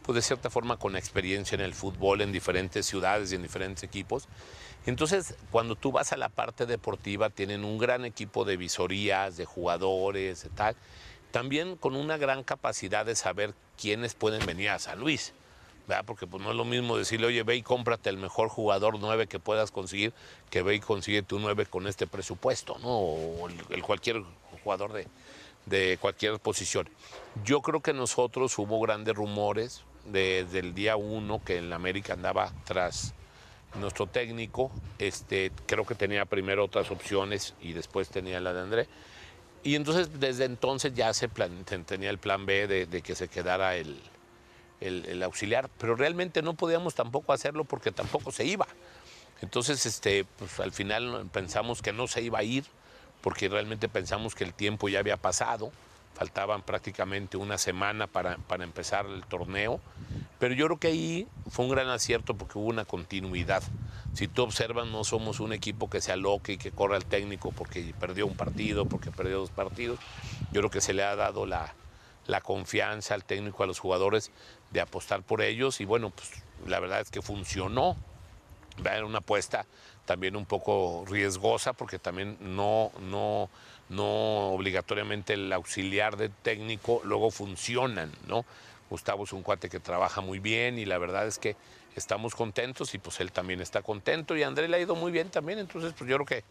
[0.04, 3.84] pues de cierta forma con experiencia en el fútbol en diferentes ciudades y en diferentes
[3.84, 4.28] equipos.
[4.86, 9.46] Entonces, cuando tú vas a la parte deportiva, tienen un gran equipo de visorías, de
[9.46, 10.76] jugadores, de tal,
[11.32, 15.34] también con una gran capacidad de saber quiénes pueden venir a San Luis.
[16.06, 19.28] Porque pues, no es lo mismo decirle, oye, ve y cómprate el mejor jugador 9
[19.28, 20.14] que puedas conseguir,
[20.50, 22.90] que ve y consigue tu 9 con este presupuesto, ¿no?
[22.90, 24.24] O el, cualquier
[24.64, 25.08] jugador de,
[25.66, 26.90] de, cualquier posición.
[27.44, 32.14] Yo creo que nosotros hubo grandes rumores desde el día 1 que en la América
[32.14, 33.14] andaba tras
[33.76, 38.88] nuestro técnico, este, creo que tenía primero otras opciones y después tenía la de André.
[39.64, 44.00] Y entonces desde entonces ya se tenía el plan B de, que se quedara el,
[44.82, 48.68] el, auxiliar, pero realmente no podíamos tampoco hacerlo porque tampoco se iba.
[49.42, 52.66] Entonces este, pues, al final pensamos que no se iba a ir
[53.22, 55.72] porque realmente pensamos que el tiempo ya había pasado
[56.18, 59.80] faltaban prácticamente una semana para, para, empezar el torneo,
[60.40, 63.62] pero yo creo que ahí fue un gran acierto porque hubo una continuidad.
[64.14, 67.52] Si tú observas, no somos un equipo que se aloque y que corra al técnico
[67.52, 70.00] porque perdió un partido, porque perdió dos partidos.
[70.52, 71.76] Yo creo que se le ha dado la,
[72.26, 74.32] la confianza al técnico, a los jugadores
[74.72, 76.32] de apostar por ellos y bueno, pues
[76.66, 77.96] la verdad es que funcionó.
[78.80, 79.66] Era una apuesta
[80.06, 83.50] también un poco riesgosa porque también no, no,
[83.90, 88.46] no obligatoriamente el auxiliar de técnico luego funcionan, ¿no?
[88.90, 91.56] Gustavo es un cuate que trabaja muy bien y la verdad es que
[91.96, 95.30] estamos contentos y pues él también está contento y André le ha ido muy bien
[95.30, 96.44] también, entonces pues yo creo que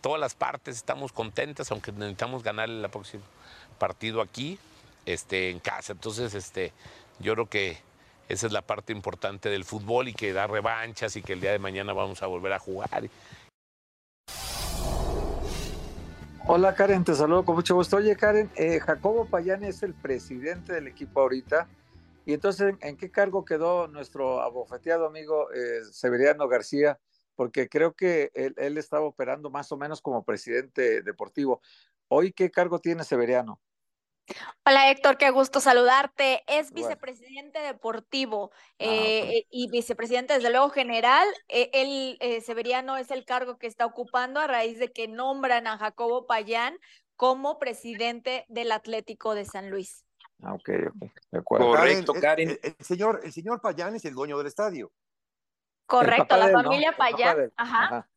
[0.00, 3.22] todas las partes estamos contentas, aunque necesitamos ganar el próximo
[3.78, 4.58] partido aquí,
[5.06, 5.92] en casa.
[5.92, 6.72] Entonces, este,
[7.20, 7.78] yo creo que
[8.28, 11.52] esa es la parte importante del fútbol y que da revanchas y que el día
[11.52, 13.08] de mañana vamos a volver a jugar.
[16.48, 17.96] Hola Karen, te saludo con mucho gusto.
[17.96, 21.68] Oye Karen, eh, Jacobo Payán es el presidente del equipo ahorita.
[22.24, 26.98] Y entonces, ¿en qué cargo quedó nuestro abofeteado amigo eh, Severiano García?
[27.36, 31.60] Porque creo que él, estaba operando más o menos como presidente deportivo.
[32.08, 33.60] ¿Hoy qué cargo tiene Severiano?
[34.64, 36.42] Hola Héctor, qué gusto saludarte.
[36.48, 41.26] Es vicepresidente deportivo ah, eh, y vicepresidente desde luego general.
[41.48, 45.66] Eh, él, eh, Severiano, es el cargo que está ocupando a raíz de que nombran
[45.66, 46.76] a Jacobo Payán
[47.14, 50.04] como presidente del Atlético de San Luis.
[50.42, 50.68] Ah, ok,
[51.30, 51.66] de acuerdo.
[51.68, 52.58] Correcto, Karen.
[52.62, 54.92] El, señor, el señor Payán es el dueño del estadio.
[55.86, 57.52] Correcto, la familia Payán.
[57.56, 58.08] Ajá.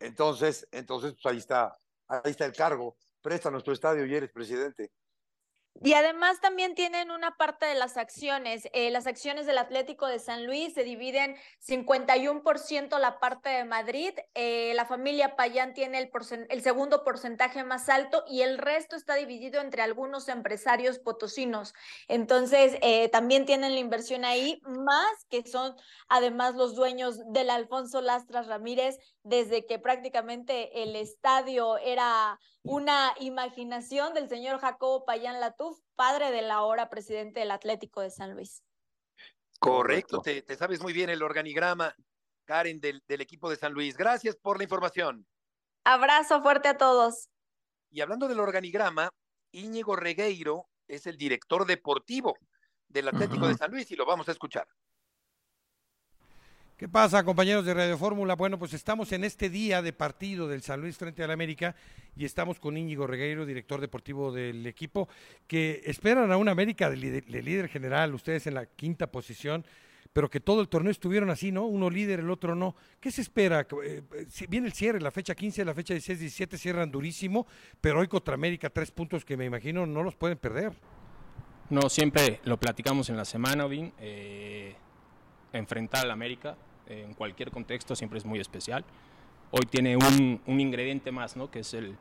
[0.00, 2.96] Entonces, entonces, pues ahí está, ahí está el cargo.
[3.22, 4.90] Presta nuestro estadio y eres presidente.
[5.80, 8.68] Y además también tienen una parte de las acciones.
[8.72, 14.12] Eh, las acciones del Atlético de San Luis se dividen 51% la parte de Madrid.
[14.34, 16.10] Eh, la familia Payán tiene el,
[16.50, 21.74] el, segundo porcentaje más alto y el resto está dividido entre algunos empresarios potosinos.
[22.06, 25.74] Entonces, eh, también tienen la inversión ahí, más que son
[26.08, 34.14] además los dueños del Alfonso Lastras Ramírez, desde que prácticamente el estadio era una imaginación
[34.14, 38.62] del señor Jacobo Payán Latuf, padre de la ahora presidente del Atlético de San Luis.
[39.58, 41.94] Correcto, te, sabes muy bien el organigrama,
[42.44, 43.96] Karen, del, del, equipo de San Luis.
[43.96, 45.26] Gracias por la información.
[45.84, 47.28] Abrazo fuerte a todos.
[47.90, 49.10] Y hablando del organigrama,
[49.52, 52.36] Íñigo Regueiro es el director deportivo
[52.88, 54.66] del Atlético de San Luis y lo vamos a escuchar.
[56.82, 58.34] ¿Qué pasa, compañeros de Radio Fórmula?
[58.34, 61.76] Bueno, pues estamos en este día de partido del San Luis frente al América
[62.16, 65.08] y estamos con Íñigo Regueiro, director deportivo del equipo,
[65.46, 69.64] que esperan a una América de líder, general, ustedes en la quinta posición,
[70.12, 71.66] pero que todo el torneo estuvieron así, ¿no?
[71.66, 72.74] Uno líder, el otro no.
[72.98, 73.64] ¿Qué se espera?
[73.84, 74.02] Eh,
[74.48, 77.46] viene el cierre, la fecha 15, la fecha 16, 17 cierran durísimo,
[77.80, 80.72] pero hoy contra América tres puntos que me imagino no los pueden perder.
[81.70, 83.92] No, siempre lo platicamos en la semana, Odín.
[84.00, 84.74] Eh,
[85.52, 88.84] enfrentar al América en cualquier contexto siempre es muy especial.
[89.50, 91.50] Hoy tiene un, ingrediente más, ¿no?
[91.50, 91.96] Que es el,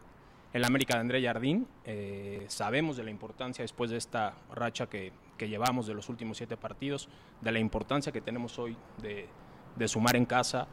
[0.54, 1.67] el América de André Jardín.
[1.86, 6.38] Eh, sabemos de la importancia después de esta racha que, que, llevamos de los últimos
[6.38, 7.10] siete partidos,
[7.41, 9.28] de la importancia que tenemos hoy de,
[9.76, 10.67] de sumar en casa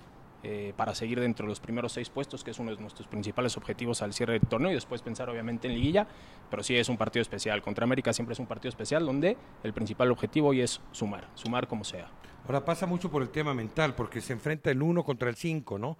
[0.44, 3.57] eh, para seguir dentro de los primeros seis puestos, que es uno de nuestros principales
[3.57, 6.07] objetivos al cierre del torneo y después pensar obviamente en liguilla,
[6.49, 7.61] pero sí es un partido especial.
[7.61, 11.66] Contra América siempre es un partido especial donde el principal objetivo hoy es sumar, sumar
[11.66, 12.09] como sea.
[12.49, 15.79] Ahora pasa mucho por el tema mental, porque se enfrenta el uno contra el cinco,
[15.79, 15.99] ¿no?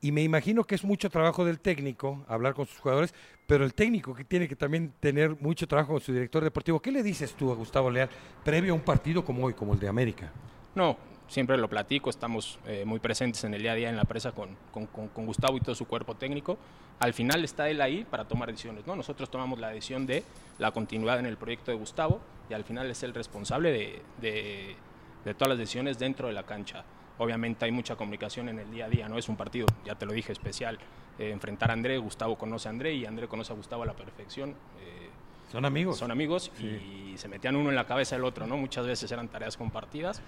[0.00, 3.12] Y me imagino que es mucho trabajo del técnico hablar con sus jugadores,
[3.48, 6.80] pero el técnico que tiene que también tener mucho trabajo con su director deportivo.
[6.80, 8.08] ¿Qué le dices tú a Gustavo Leal
[8.44, 10.30] previo a un partido como hoy, como el de América?
[10.76, 14.04] No, siempre lo platico, estamos eh, muy presentes en el día a día en la
[14.04, 16.56] presa con, con, con, Gustavo y todo su cuerpo técnico.
[17.00, 18.86] Al final está él ahí para tomar decisiones.
[18.86, 18.94] ¿no?
[18.94, 20.22] Nosotros tomamos la decisión de
[20.58, 24.76] la continuidad en el proyecto de Gustavo y al final es el responsable de,
[25.24, 26.84] de todas las decisiones dentro de la cancha.
[27.18, 30.06] Obviamente hay mucha comunicación en el día a día, no es un partido, ya te
[30.06, 30.78] lo dije, especial.
[31.18, 33.94] Eh, enfrentar a André, Gustavo conoce a André y André conoce a Gustavo a la
[33.94, 34.50] perfección.
[34.50, 35.10] Eh,
[35.52, 35.98] son amigos.
[35.98, 37.12] Son amigos sí.
[37.12, 38.56] y se metían uno en la cabeza del otro, ¿no?
[38.56, 40.22] Muchas veces eran tareas compartidas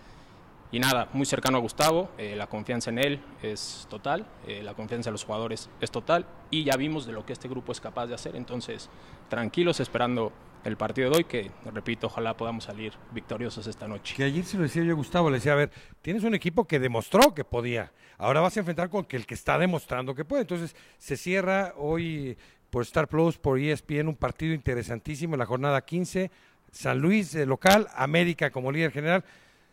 [0.72, 4.72] y nada, muy cercano a Gustavo, eh, la confianza en él es total, eh, la
[4.72, 7.80] confianza en los jugadores es total y ya vimos de lo que este grupo es
[7.80, 8.88] capaz de hacer, entonces
[9.28, 10.32] tranquilos esperando
[10.64, 14.14] el partido de hoy, que repito, ojalá podamos salir victoriosos esta noche.
[14.16, 15.70] Que ayer se lo decía yo a Gustavo, le decía, a ver,
[16.02, 19.58] tienes un equipo que demostró que podía, ahora vas a enfrentar con el que está
[19.58, 22.36] demostrando que puede, entonces se cierra hoy
[22.70, 26.30] por Star Plus, por ESPN, un partido interesantísimo en la jornada 15,
[26.70, 29.24] San Luis eh, local, América como líder general,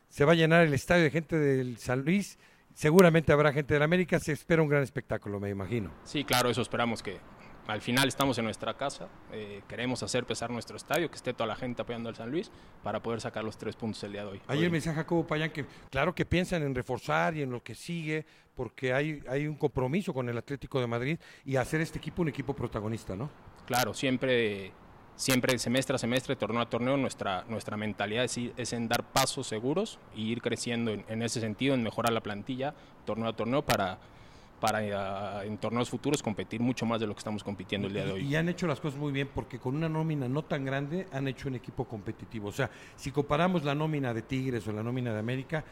[0.09, 2.37] se va a llenar el estadio de gente del San Luis.
[2.73, 4.19] Seguramente habrá gente del América.
[4.19, 5.91] Se espera un gran espectáculo, me imagino.
[6.03, 7.19] Sí, claro, eso esperamos que
[7.69, 9.07] al final estamos en nuestra casa.
[9.31, 12.51] Eh, queremos hacer pesar nuestro estadio, que esté toda la gente apoyando al San Luis
[12.83, 14.41] para poder sacar los tres puntos el día de hoy.
[14.47, 17.75] Ayer me decía Jacobo Payán que, claro, que piensan en reforzar y en lo que
[17.75, 22.23] sigue, porque hay, hay un compromiso con el Atlético de Madrid y hacer este equipo
[22.23, 23.29] un equipo protagonista, ¿no?
[23.65, 24.71] Claro, siempre
[25.15, 29.47] siempre semestre a semestre, torneo a torneo, nuestra, nuestra mentalidad es, es en dar pasos
[29.47, 32.73] seguros y ir creciendo en, en, ese sentido, en mejorar la plantilla,
[33.05, 33.99] torneo a torneo, para,
[34.59, 38.05] para uh, en torneos futuros competir mucho más de lo que estamos compitiendo el día
[38.05, 38.27] de hoy.
[38.27, 41.27] Y han hecho las cosas muy bien porque con una nómina no tan grande han
[41.27, 42.49] hecho un equipo competitivo.
[42.49, 45.63] O sea, si comparamos la nómina de Tigres o la nómina de América,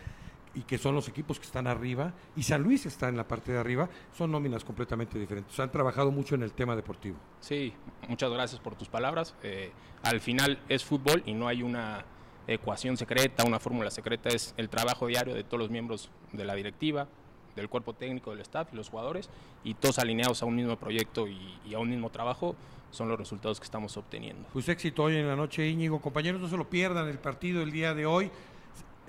[0.57, 3.51] y que son los equipos que están arriba, y San Luis está en la parte
[3.51, 5.59] de arriba, son nóminas completamente diferentes.
[5.59, 7.17] Han trabajado mucho en el tema deportivo.
[7.39, 7.73] Sí,
[8.07, 9.35] muchas gracias por tus palabras.
[9.43, 9.71] Eh,
[10.01, 12.05] al final es fútbol y no hay una
[12.47, 16.55] ecuación secreta, una fórmula secreta, es el trabajo diario de todos los miembros de la
[16.55, 17.07] directiva,
[17.57, 19.29] del cuerpo técnico, del staff y los jugadores,
[19.65, 22.55] y todos alineados a un mismo proyecto y, y a un mismo trabajo,
[22.91, 24.47] son los resultados que estamos obteniendo.
[24.53, 26.01] Pues éxito hoy en la noche, Íñigo.
[26.01, 28.31] Compañeros, no se lo pierdan el partido el día de hoy.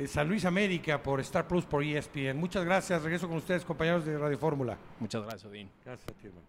[0.06, 2.36] San Luis América por Star Plus por ESPN.
[2.36, 3.02] Muchas gracias.
[3.02, 4.78] Regreso con ustedes, compañeros de Radio Fórmula.
[5.00, 5.70] Muchas gracias, Odín.
[5.84, 6.46] Gracias a ti, hermano.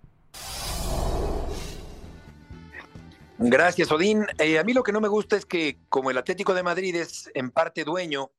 [3.39, 4.25] Gracias, Odín.
[4.37, 6.95] Eh, a mí lo que no me gusta es que como el Atlético de Madrid
[6.95, 8.31] es en parte dueño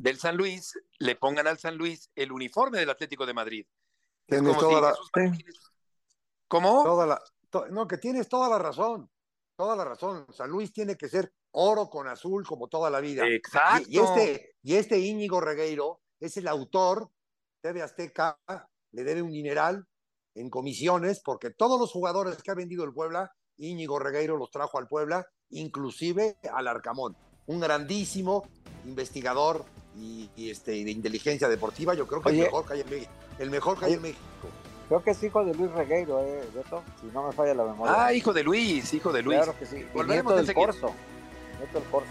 [0.00, 3.66] del San Luis, le pongan al San Luis el uniforme del Atlético de Madrid.
[4.26, 5.36] Tienes toda si la...
[6.48, 6.82] ¿Cómo?
[6.82, 7.22] Toda la...
[7.50, 7.66] To...
[7.68, 9.10] No, que tienes toda la razón.
[9.56, 10.26] Toda la razón.
[10.32, 13.28] San Luis tiene que ser oro con azul como toda la vida.
[13.28, 13.86] Exacto.
[13.90, 17.10] Y, y, este, y este Íñigo Regueiro es el autor,
[17.60, 18.38] TV Azteca,
[18.92, 19.86] le debe un dineral
[20.34, 24.78] en comisiones, porque todos los jugadores que ha vendido el Puebla, Íñigo Regueiro los trajo
[24.78, 27.14] al Puebla, inclusive al Arcamón.
[27.46, 28.48] Un grandísimo
[28.86, 32.80] investigador y, y este, de inteligencia deportiva, yo creo que Oye, el mejor que hay
[32.80, 33.12] en México.
[33.38, 34.20] El mejor que hay en México.
[34.88, 36.82] Creo que es hijo de Luis Regueiro, ¿eh, Beto?
[37.00, 38.06] Si no me falla la memoria.
[38.06, 39.38] Ah, hijo de Luis, hijo de Luis.
[39.38, 39.84] Claro que sí.
[39.94, 40.54] Volveremos Nieto del.
[40.54, 40.94] Corso.
[41.58, 42.08] Nieto del Corso.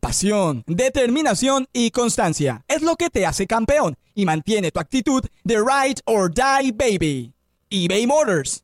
[0.00, 5.56] Pasión, determinación y constancia es lo que te hace campeón y mantiene tu actitud de
[5.56, 7.32] ride or die baby.
[7.70, 8.63] eBay Motors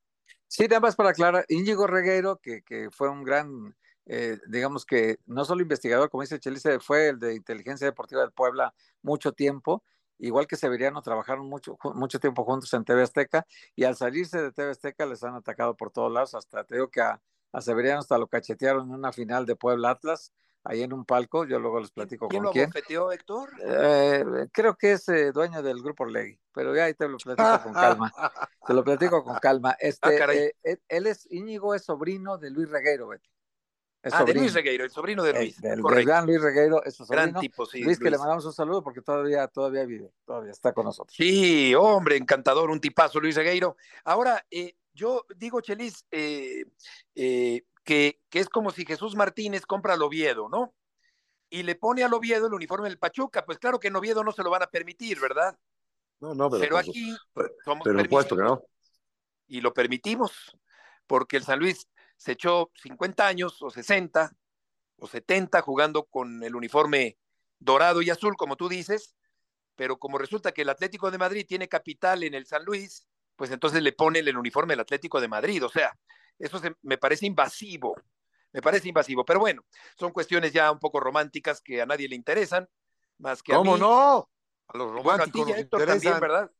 [0.53, 3.73] Sí, nada más para aclarar, Íñigo Regueiro, que, que fue un gran,
[4.05, 8.33] eh, digamos que no solo investigador, como dice Chelice, fue el de Inteligencia Deportiva del
[8.33, 9.81] Puebla mucho tiempo,
[10.19, 14.51] igual que Severiano, trabajaron mucho, mucho tiempo juntos en TV Azteca, y al salirse de
[14.51, 17.21] TV Azteca les han atacado por todos lados, hasta te digo que a,
[17.53, 20.33] a Severiano hasta lo cachetearon en una final de Puebla Atlas,
[20.63, 22.65] ahí en un palco, yo luego les platico ¿Quién con lo quién.
[22.65, 23.49] abofeteó, Héctor?
[23.63, 27.63] Eh, creo que es eh, dueño del grupo Orlegui, pero ya ahí te lo platico
[27.63, 28.11] con calma.
[28.67, 29.75] Te lo platico con calma.
[29.79, 30.51] Este, caray.
[30.63, 33.27] eh, él, es Íñigo, es sobrino de Luis Regueiro, Beto.
[34.03, 34.33] Es Ah, de.
[34.33, 35.61] Luis Regueiro, el sobrino de Luis.
[35.61, 36.07] del Correcto.
[36.07, 37.39] gran Luis Regueiro, es su Gran sobrino.
[37.39, 40.85] tipo, sí, Luis, que le mandamos un saludo porque todavía, todavía vive, todavía está con
[40.85, 41.15] nosotros.
[41.15, 43.77] Sí, hombre, encantador, un tipazo, Luis Regueiro.
[44.03, 46.65] Ahora, eh, yo digo, Chelis, eh,
[47.15, 50.73] eh, que, que es como si Jesús Martínez compra al Oviedo, ¿no?
[51.49, 53.45] Y le pone al Oviedo el uniforme del Pachuca.
[53.45, 55.57] Pues claro que en Oviedo no se lo van a permitir, ¿verdad?
[56.19, 58.63] No, no, pero, Pero su- aquí por- somos pero puesto que no.
[59.47, 60.55] y lo permitimos,
[61.07, 64.31] porque el San Luis se echó 50 años o 60
[64.97, 67.17] o 70 jugando con el uniforme
[67.59, 69.15] dorado y azul, como tú dices,
[69.75, 73.49] pero como resulta que el Atlético de Madrid tiene capital en el San Luis, pues
[73.51, 75.97] entonces le ponen el uniforme del Atlético de Madrid, o sea,
[76.41, 77.95] eso se- me parece invasivo,
[78.51, 79.63] me parece invasivo, pero bueno,
[79.97, 82.67] son cuestiones ya un poco románticas que a nadie le interesan,
[83.17, 83.79] más que a ¿Cómo mí.
[83.79, 84.29] no?
[84.67, 86.19] A los Bueno, a ti románticos Héctor, también.
[86.19, 86.51] ¿verdad?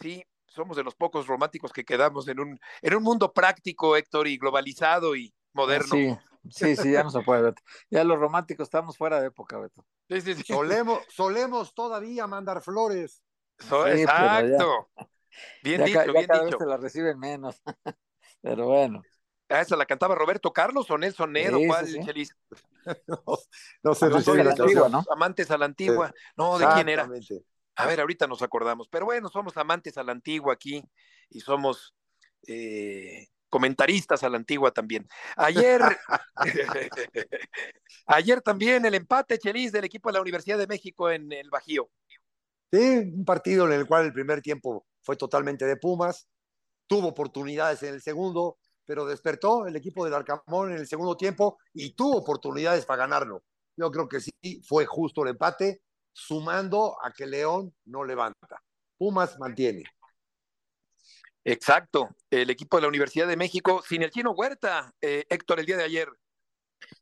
[0.00, 4.26] Sí, somos de los pocos románticos que quedamos en un, en un mundo práctico, Héctor,
[4.28, 5.96] y globalizado y moderno.
[5.96, 6.16] Sí,
[6.50, 7.62] sí, sí, ya no se puede, Beto.
[7.90, 9.84] Ya los románticos estamos fuera de época, Beto.
[10.08, 10.42] Sí, sí, sí.
[10.44, 13.22] Solemos, solemos todavía mandar flores.
[13.58, 14.90] So- Sí, pero ya- exacto.
[15.62, 16.56] Bien ya dicho, ya bien cada dicho.
[16.56, 17.62] vez se la reciben menos.
[18.42, 19.02] Pero bueno.
[19.48, 22.00] Ah, esa la cantaba Roberto Carlos o Nelson Nero, Sí, ¿cuál, sí.
[22.04, 22.36] Chelis?
[23.84, 24.88] No se Amantes a la antigua.
[24.88, 25.04] ¿no?
[25.10, 26.12] Amantes a la antigua.
[26.36, 27.08] No, ¿de quién era?
[27.76, 28.88] A ver, ahorita nos acordamos.
[28.88, 30.82] Pero bueno, somos amantes a la antigua aquí
[31.30, 31.94] y somos
[32.46, 35.06] eh, comentaristas a la antigua también.
[35.36, 35.80] Ayer,
[38.06, 41.90] ayer también el empate, Chelis, del equipo de la Universidad de México en el Bajío.
[42.72, 42.78] Sí,
[43.14, 46.26] un partido en el cual el primer tiempo fue totalmente de Pumas,
[46.86, 51.58] tuvo oportunidades en el segundo, pero despertó el equipo del Arcamón en el segundo tiempo
[51.72, 53.44] y tuvo oportunidades para ganarlo.
[53.76, 54.32] Yo creo que sí,
[54.66, 58.62] fue justo el empate, sumando a que León no levanta.
[58.98, 59.84] Pumas mantiene.
[61.44, 65.66] Exacto, el equipo de la Universidad de México sin el chino Huerta, eh, Héctor, el
[65.66, 66.08] día de ayer.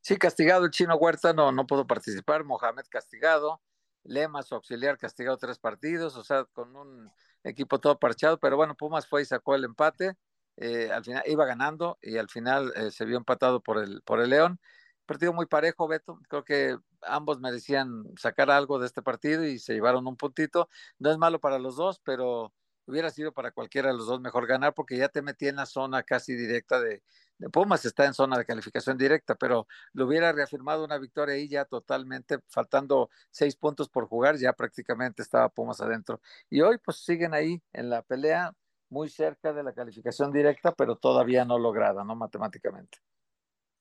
[0.01, 2.45] Sí, castigado el chino Huerta, no, no pudo participar.
[2.45, 3.61] Mohamed castigado.
[4.05, 7.11] Lema, su auxiliar, castigado tres partidos, o sea, con un
[7.45, 8.39] equipo todo parchado.
[8.39, 10.17] Pero bueno, Pumas fue y sacó el empate.
[10.57, 14.21] eh, al final iba ganando y al final eh, se vio empatado por el, por
[14.21, 14.61] el León.
[15.07, 16.21] Partido muy parejo, Beto.
[16.29, 20.69] Creo que ambos merecían sacar algo de este partido y se llevaron un puntito.
[20.99, 22.53] No es malo para los dos, pero
[22.87, 25.67] hubiera sido para cualquiera de los dos mejor ganar porque ya te metí en la
[25.67, 27.03] zona casi directa de, de
[27.49, 31.65] Pumas, está en zona de calificación directa, pero lo hubiera reafirmado una victoria ahí ya
[31.65, 36.21] totalmente, faltando seis puntos por jugar, ya prácticamente estaba Pumas adentro.
[36.51, 38.53] Y hoy pues siguen ahí en la pelea,
[38.91, 42.15] muy cerca de la calificación directa, pero todavía no lograda, ¿no?
[42.17, 42.99] Matemáticamente.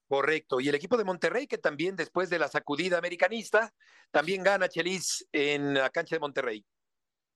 [0.07, 0.59] Correcto.
[0.59, 3.73] Y el equipo de Monterrey, que también después de la sacudida americanista,
[4.11, 6.65] también gana Chelis en la cancha de Monterrey.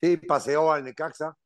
[0.01, 1.37] Sí, paseó al Necaxa.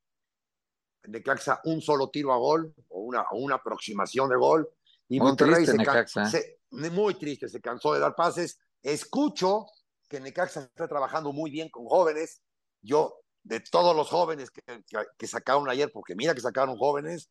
[1.03, 2.73] El Necaxa un solo tiro a gol
[3.07, 4.69] una, aproximación de gol.
[5.09, 6.27] Y Muy Monterrey triste se, Necaxa, ¿eh?
[6.27, 6.59] se-
[6.91, 8.59] muy triste, se cansó de dar pases.
[8.81, 9.65] Escucho
[10.09, 12.41] que Necaxa está trabajando muy bien con jóvenes.
[12.81, 17.29] Yo, de todos los jóvenes que, que- que sacaron ayer, porque mira que sacaron jóvenes,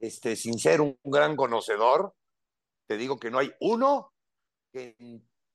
[0.00, 2.14] este, sin ser un gran conocedor,
[2.86, 4.12] te digo que no hay uno
[4.72, 4.96] que,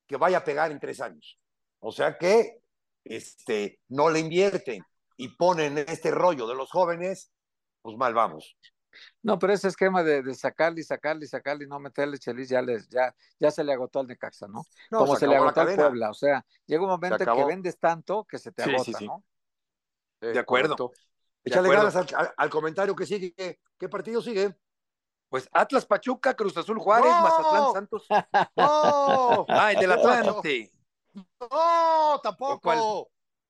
[0.08, 1.40] que vaya a pegar en tres años.
[1.80, 2.62] O sea que
[3.04, 4.84] este, no le invierten
[5.18, 7.32] y ponen este rollo de los jóvenes,
[7.82, 8.58] pues mal vamos.
[9.22, 12.50] No, pero ese esquema de, de sacarle y sacarle y sacarle y no meterle Chelis
[12.50, 14.64] ya, les, ya, ya se le agotó al Necaxa, ¿no?
[14.92, 15.84] No, Como se se, le agotó al cadena.
[15.84, 16.10] Puebla.
[16.10, 18.94] O sea, llega un momento en que vendes tanto que se te Sí, agota, sí,
[18.94, 19.08] sí.
[19.08, 19.24] ¿no?
[20.22, 20.76] De acuerdo.
[20.76, 20.92] Correcto.
[21.44, 21.92] De Échale acuerdo.
[21.92, 23.34] ganas al, al- al comentario que sigue.
[23.34, 24.56] ¿Qué, qué partido sigue?
[25.28, 27.22] Pues Atlas Pachuca, Cruz Azul Juárez, ¡No!
[27.24, 28.06] Mazatlán Santos.
[28.56, 29.46] ¡No!
[29.50, 30.72] Ah, el del Atlante.
[31.14, 32.20] ¡No!
[32.22, 32.60] ¡Tampoco!
[32.62, 32.80] ¿Cuál?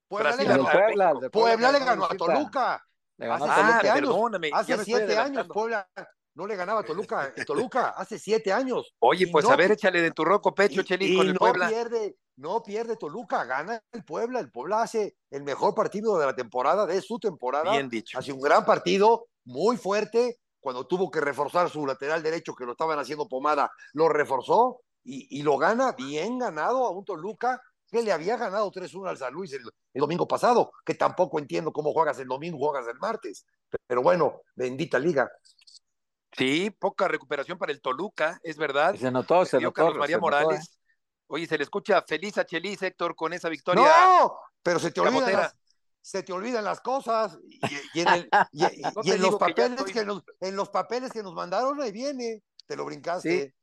[0.08, 2.10] Puebla le ganó, Puebla, Puebla le ganó a.
[2.16, 2.88] Toluca.
[3.18, 3.94] Le ganó Hace a Ah, siete Toluca.
[3.94, 4.10] años.
[4.10, 5.48] perdóname, Hace siete años.
[5.48, 5.88] Puebla
[6.36, 7.34] no le ganaba a Toluca.
[7.46, 8.94] Toluca, hace siete años.
[9.00, 11.28] Oye, Y pues no- a ver, échale de tu roco pecho, y, Chelis, y con
[11.28, 11.68] el no Puebla.
[11.70, 14.40] pierde, no pierde Toluca, gana el Puebla.
[14.40, 17.72] El Puebla hace el mejor partido de la temporada, de su temporada.
[17.72, 18.18] Bien dicho.
[18.18, 22.72] Hace un gran partido, muy fuerte, cuando tuvo que reforzar su lateral derecho, que lo
[22.72, 27.62] estaban haciendo pomada, lo reforzó y, y lo gana bien ganado a un Toluca
[27.94, 29.62] que le había ganado 3-1 al San Luis el,
[29.94, 33.46] el, domingo pasado, que tampoco entiendo cómo juegas el domingo, juegas el martes.
[33.86, 35.32] Pero bueno, bendita liga.
[36.36, 38.96] Sí, poca recuperación para el Toluca, es verdad.
[38.96, 39.74] Se notó, se notó.
[39.74, 40.48] Carlos María se Morales.
[40.60, 40.78] notó, ¿eh?
[41.28, 43.84] Oye, se le escucha feliz a Chelis, Héctor, con esa victoria.
[43.84, 45.56] No, pero se te las,
[46.02, 47.38] se te olvidan las cosas.
[47.48, 50.06] Y, y en, el- y- y- No y te en los que papeles estoy- que
[50.06, 52.42] nos, en los papeles que nos mandaron, ahí viene.
[52.66, 53.48] Te lo brincaste.
[53.48, 53.54] Sí.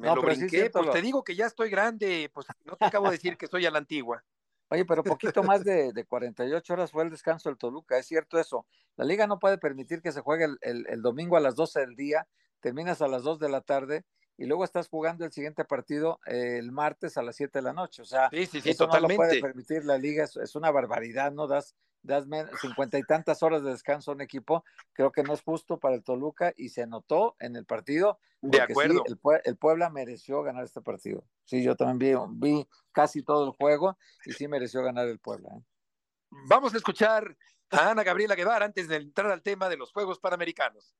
[0.00, 2.74] Me No, lo pero brinqué, pues lo- te digo que ya estoy grande, pues no
[2.76, 4.24] te acabo de decir que soy a la antigua.
[4.70, 8.38] Oye, pero poquito más de, de 48 horas fue el descanso del Toluca, es cierto
[8.38, 8.66] eso.
[8.96, 11.80] La liga no puede permitir que se juegue el, el- el domingo a las 12
[11.80, 12.26] del día,
[12.60, 14.06] terminas a las 2 de la tarde
[14.42, 17.72] y luego estás jugando el siguiente partido eh, el martes a las 7 de la
[17.74, 18.00] noche.
[18.02, 19.40] O sea, Sí, sí, sí, eso no lo puede totalmente.
[19.42, 21.46] permitir la liga, es, es una barbaridad, ¿no?
[21.46, 22.24] Das das
[22.62, 24.64] cincuenta y tantas horas de descanso a un equipo,
[24.94, 28.18] creo que no es justo para el Toluca y se notó en el partido.
[28.40, 29.04] De acuerdo.
[29.06, 31.22] el, Pue- el Puebla mereció ganar este partido.
[31.44, 35.50] Sí, yo también vi, vi casi todo el juego y sí mereció ganar el Puebla.
[35.58, 35.62] ¿eh?
[36.48, 37.36] Vamos a escuchar
[37.70, 40.94] a Ana Gabriela Guevara antes de entrar al tema de los Juegos Panamericanos.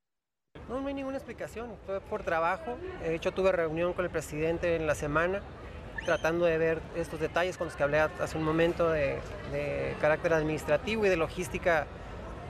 [0.68, 2.76] No, no hay ninguna explicación, fue por trabajo.
[3.03, 5.40] De hecho, tuve reunión con el presidente en la semana,
[6.05, 9.18] tratando de ver estos detalles con los que hablé hace un momento de,
[10.01, 11.86] carácter administrativo y de logística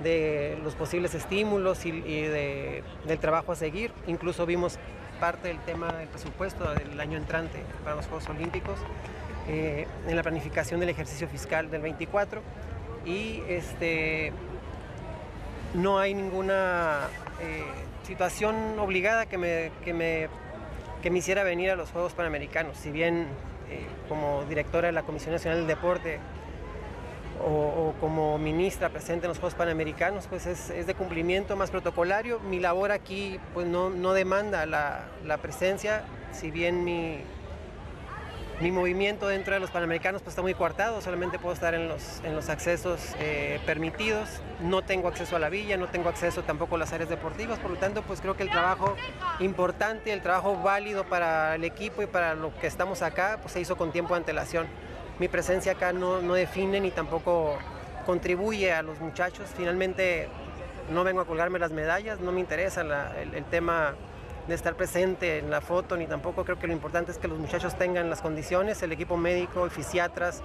[0.02, 3.92] de los posibles estímulos y, y de- del trabajo a seguir.
[4.06, 4.78] Incluso vimos
[5.18, 8.78] parte del tema del presupuesto del año entrante para los Juegos Olímpicos
[9.48, 12.40] eh, en la planificación del ejercicio fiscal del 24
[13.04, 14.32] y este
[15.74, 17.00] no hay ninguna
[17.42, 17.64] eh,
[18.02, 20.28] situación obligada que me, que, me,
[21.02, 22.76] que me hiciera venir a los Juegos Panamericanos.
[22.76, 23.26] Si bien
[23.70, 26.18] eh, como directora de la Comisión Nacional del Deporte
[27.42, 32.38] o, como ministra presente en los Juegos Panamericanos, pues es, es de cumplimiento más protocolario.
[32.40, 37.20] Mi labor aquí pues no, no demanda la, la presencia, si bien mi,
[38.60, 42.20] mi movimiento dentro de los Panamericanos pues, está muy coartado, solamente puedo estar en los,
[42.24, 44.28] en los accesos eh, permitidos,
[44.60, 47.70] no tengo acceso a la villa, no tengo acceso tampoco a las áreas deportivas, por
[47.70, 48.96] lo tanto pues creo que el trabajo
[49.38, 53.60] importante, el trabajo válido para el equipo y para lo que estamos acá pues se
[53.60, 54.66] hizo con tiempo de antelación.
[55.18, 57.58] Mi presencia acá no, no define ni tampoco
[58.04, 60.28] contribuye a los muchachos, finalmente
[60.90, 63.94] no vengo a colgarme las medallas, no me interesa el tema
[64.48, 67.38] de estar presente en la foto, ni tampoco creo que lo importante es que los
[67.38, 70.42] muchachos tengan las condiciones, el equipo médico, fisiatras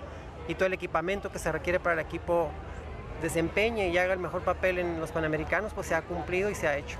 [0.47, 2.51] y todo el equipamiento que se requiere para el equipo
[3.21, 6.67] desempeñe y haga el mejor papel en los Panamericanos, pues se ha cumplido y se
[6.67, 6.97] ha hecho.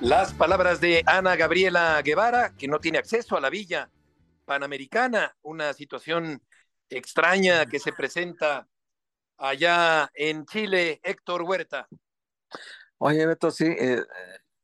[0.00, 3.90] Las palabras de Ana Gabriela Guevara, que no tiene acceso a la villa
[4.46, 6.42] panamericana, una situación
[6.88, 8.66] extraña que se presenta
[9.40, 11.88] allá en Chile, Héctor Huerta.
[12.98, 14.04] Oye, Beto, sí, eh, eh,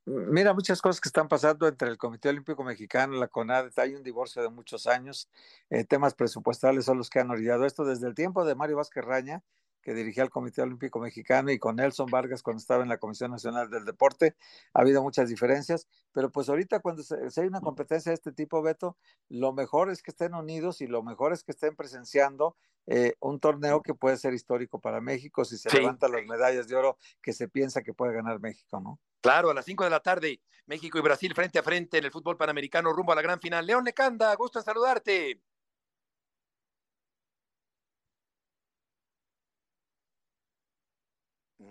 [0.05, 4.03] mira muchas cosas que están pasando entre el Comité Olímpico Mexicano, la CONADE, hay un
[4.03, 5.31] divorcio de muchos años,
[5.71, 9.05] eh, temas presupuestales son los que han orillado esto desde el tiempo de Mario Vázquez
[9.05, 9.43] Raña,
[9.87, 13.31] que dirigía el Comité Olímpico Mexicano, y con Nelson Vargas cuando estaba en la Comisión
[13.31, 14.35] Nacional del Deporte,
[14.75, 18.61] ha habido muchas diferencias, pero pues ahorita cuando se, hay una competencia de este tipo,
[18.63, 18.97] Beto,
[19.29, 22.57] lo mejor es que estén unidos y lo mejor es que estén presenciando
[22.89, 25.77] eh, un torneo que puede ser histórico para México si se Sí.
[25.79, 28.99] levantan las medallas de oro que se piensa que puede ganar México, ¿no?
[29.21, 32.11] Claro, a las 5 de la tarde, México y Brasil frente a frente en el
[32.11, 33.65] fútbol panamericano rumbo a la gran final.
[33.65, 35.41] León Lecanda, gusto en saludarte.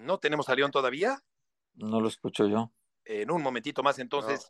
[0.05, 1.21] No tenemos a León todavía.
[1.75, 2.71] No lo escucho yo.
[3.03, 4.47] En un momentito más, entonces,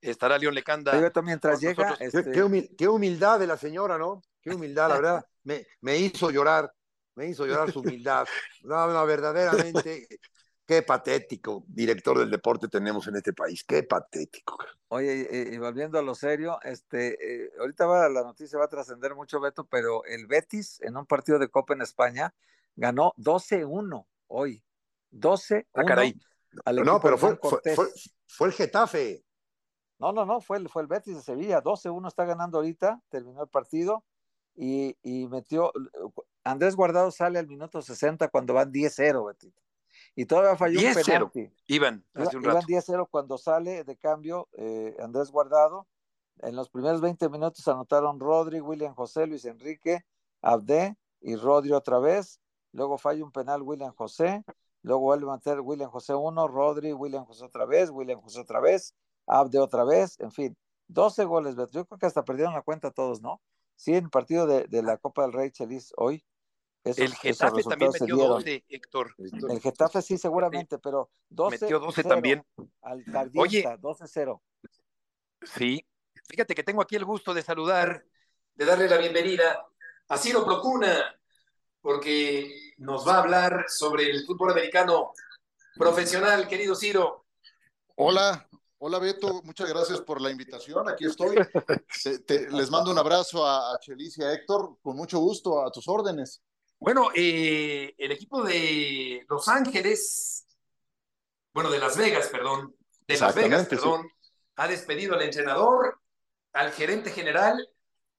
[0.00, 0.92] estará León Lecanda.
[1.00, 4.22] Beto, mientras con llega, este, qué humil- qué humildad de la señora, ¿no?
[4.42, 5.26] Qué humildad, la verdad.
[5.46, 6.72] Me, me hizo llorar,
[7.14, 8.26] me hizo llorar su humildad.
[8.62, 10.08] No, no, verdaderamente,
[10.66, 13.62] qué patético director del deporte tenemos en este país.
[13.62, 14.58] Qué patético.
[14.88, 18.68] Oye, y, y volviendo a lo serio, este, eh, ahorita va, la noticia va a
[18.68, 22.34] trascender mucho, Beto, pero el Betis en un partido de Copa en España
[22.74, 24.64] ganó 12-1 hoy.
[25.12, 26.14] 12-1 Ah, caray.
[26.64, 27.88] al No, pero fue, fue, fue,
[28.26, 29.24] fue el Getafe.
[29.98, 31.62] No, no, no, fue el, fue el Betis de Sevilla.
[31.62, 34.04] 12-1 está ganando ahorita, terminó el partido
[34.54, 35.72] y, y metió.
[36.44, 39.60] Andrés Guardado sale al minuto 60 cuando van 10-0, Betito.
[40.14, 41.04] Y todavía falló un 10-0.
[41.04, 41.50] penalti.
[41.66, 42.66] Iban Iba- hace un iban rato.
[42.68, 45.86] 10-0 cuando sale de cambio eh, Andrés Guardado.
[46.42, 50.04] En los primeros 20 minutos anotaron Rodri, William José, Luis Enrique,
[50.42, 52.40] Abde y Rodri otra vez.
[52.72, 54.44] Luego falla un penal William José.
[54.86, 58.60] Luego vuelve a meter William José 1, Rodri, William José otra vez, William José otra
[58.60, 58.94] vez,
[59.26, 60.16] Abde otra vez.
[60.20, 60.56] En fin,
[60.86, 61.72] 12 goles, Beto.
[61.72, 63.42] Yo creo que hasta perdieron la cuenta todos, ¿no?
[63.74, 66.24] Sí, en el partido de, de la Copa del Rey Chelis hoy.
[66.84, 69.12] el Getafe también metió 12, Héctor.
[69.18, 71.58] El Getafe sí, seguramente, pero 12.
[71.62, 72.46] Metió 12 también.
[72.80, 73.02] Al
[73.36, 74.40] Oye, 12-0.
[75.42, 75.84] Sí,
[76.28, 78.04] fíjate que tengo aquí el gusto de saludar,
[78.54, 79.66] de darle la bienvenida
[80.06, 81.18] a Ciro Procuna,
[81.86, 85.12] porque nos va a hablar sobre el fútbol americano
[85.76, 87.26] profesional, querido Ciro.
[87.94, 91.36] Hola, hola Beto, muchas gracias por la invitación, aquí estoy.
[92.50, 95.86] les mando un abrazo a, a Chelis y a Héctor, con mucho gusto, a tus
[95.86, 96.42] órdenes.
[96.80, 100.44] Bueno, eh, el equipo de Los Ángeles,
[101.54, 102.74] bueno, de Las Vegas, perdón,
[103.06, 104.10] de Las Vegas, perdón,
[104.56, 106.00] ha despedido al entrenador,
[106.52, 107.64] al gerente general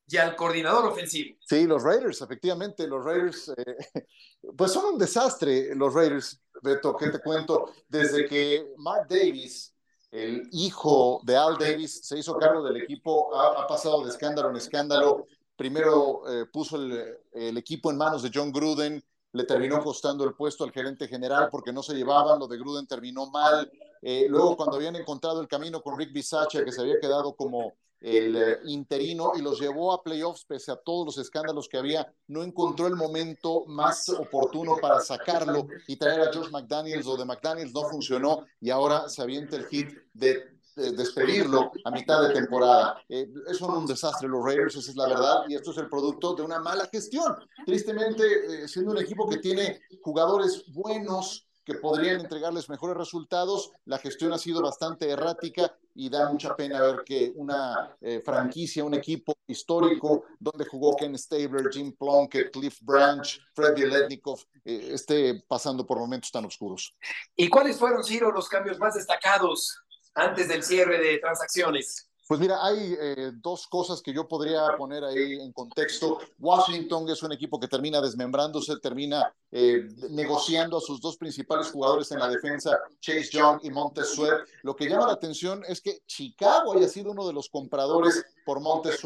[0.08, 1.38] y al coordinador ofensivo.
[1.46, 4.08] Sí, los Raiders, efectivamente, los Raiders, eh,
[4.58, 7.72] pues son un desastre los Raiders, Beto, ¿qué te cuento?
[7.88, 9.76] Desde que Mark Davis,
[10.10, 14.56] el hijo de Al Davis, se hizo cargo del equipo, ha pasado de escándalo en
[14.56, 15.28] escándalo,
[15.58, 19.04] Primero eh, puso el, equipo en manos de John Gruden,
[19.34, 22.86] le terminó costando el puesto al gerente general porque no se llevaban, lo de Gruden
[22.86, 23.70] terminó mal.
[24.04, 27.74] Eh, luego, cuando habían encontrado el camino con Rick Bisaccia, que se había quedado como
[28.00, 32.12] el eh, interino y los llevó a playoffs pese a todos los escándalos que había,
[32.28, 37.26] no encontró el momento más oportuno para sacarlo y traer a George McDaniels o de
[37.26, 43.02] McDaniels no funcionó y ahora se avienta el hit de despedirlo a mitad de temporada.
[43.10, 43.28] Eh,
[43.58, 46.44] son un desastre los Raiders, esa es la verdad, y esto es el producto de
[46.44, 47.36] una mala gestión.
[47.66, 53.72] Tristemente, eh, siendo un equipo que tiene jugadores buenos, que podrían entregarles mejores resultados.
[53.84, 58.84] La gestión ha sido bastante errática y da mucha pena ver que una eh, franquicia,
[58.84, 65.44] un equipo histórico donde jugó Ken Stabler, Jim Plunkett, Cliff Branch, Freddy Letnikov, eh, esté
[65.48, 66.96] pasando por momentos tan oscuros.
[67.36, 69.76] ¿Y cuáles fueron, Ciro, los cambios más destacados
[70.14, 72.07] antes del cierre de transacciones?
[72.28, 76.20] Pues mira, hay eh, dos cosas que yo podría poner ahí en contexto.
[76.40, 82.12] Washington es un equipo que termina desmembrándose, termina eh, negociando a sus dos principales jugadores
[82.12, 84.18] en la defensa, Chase Young y Montez.
[84.64, 88.60] Lo que llama la atención es que Chicago haya sido uno de los compradores por
[88.60, 89.02] Montez.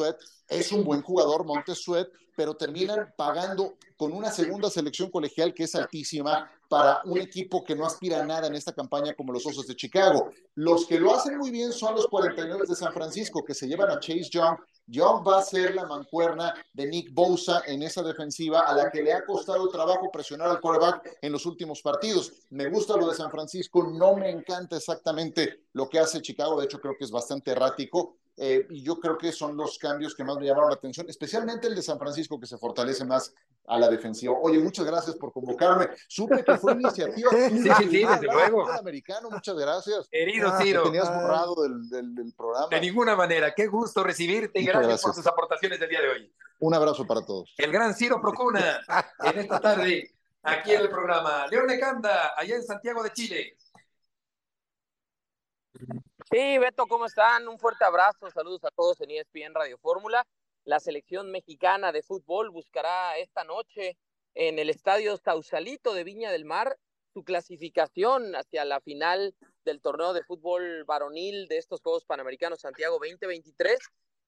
[0.47, 1.85] Es un buen jugador, Montez
[2.35, 7.75] pero terminan pagando con una segunda selección colegial que es altísima para un equipo que
[7.75, 10.29] no aspira a nada en esta campaña como los Osos de Chicago.
[10.55, 13.89] Los que lo hacen muy bien son los 49 de San Francisco, que se llevan
[13.89, 14.57] a Chase Young.
[14.91, 19.01] Young va a ser la mancuerna de Nick Bosa en esa defensiva a la que
[19.01, 22.33] le ha costado trabajo presionar al quarterback en los últimos partidos.
[22.49, 26.65] Me gusta lo de San Francisco, no me encanta exactamente lo que hace Chicago, de
[26.65, 30.23] hecho creo que es bastante errático, eh, y yo creo que son los cambios que
[30.23, 33.33] más me llamaron la atención, especialmente el de San Francisco, que se fortalece más
[33.67, 34.33] a la defensiva.
[34.41, 35.89] Oye, muchas gracias por convocarme.
[36.07, 37.29] Supe que fue iniciativa.
[37.51, 38.69] Sí, sí, sí, desde luego.
[38.69, 40.07] Americano, muchas gracias.
[40.09, 40.83] Querido ah, Ciro.
[40.83, 42.67] tenías borrado del, del, programa.
[42.69, 43.53] De ninguna manera.
[43.53, 46.35] Qué gusto recibirte y gracias, por tus aportaciones del día de hoy.
[46.59, 47.53] Un abrazo para todos.
[47.57, 48.81] El gran Ciro Procuna
[49.23, 50.11] en esta tarde
[50.43, 51.47] aquí en el programa.
[51.47, 53.57] León Canda, allá en Santiago de Chile.
[56.29, 57.47] Sí, Beto, ¿cómo están?
[57.47, 60.25] Un fuerte abrazo, saludos a todos en ESPN Radio Fórmula.
[60.63, 63.97] La selección mexicana de fútbol buscará esta noche
[64.35, 66.77] en el estadio Sausalito de Viña del Mar
[67.13, 72.97] su clasificación hacia la final del torneo de fútbol varonil de estos Juegos Panamericanos Santiago
[72.99, 73.79] 2023,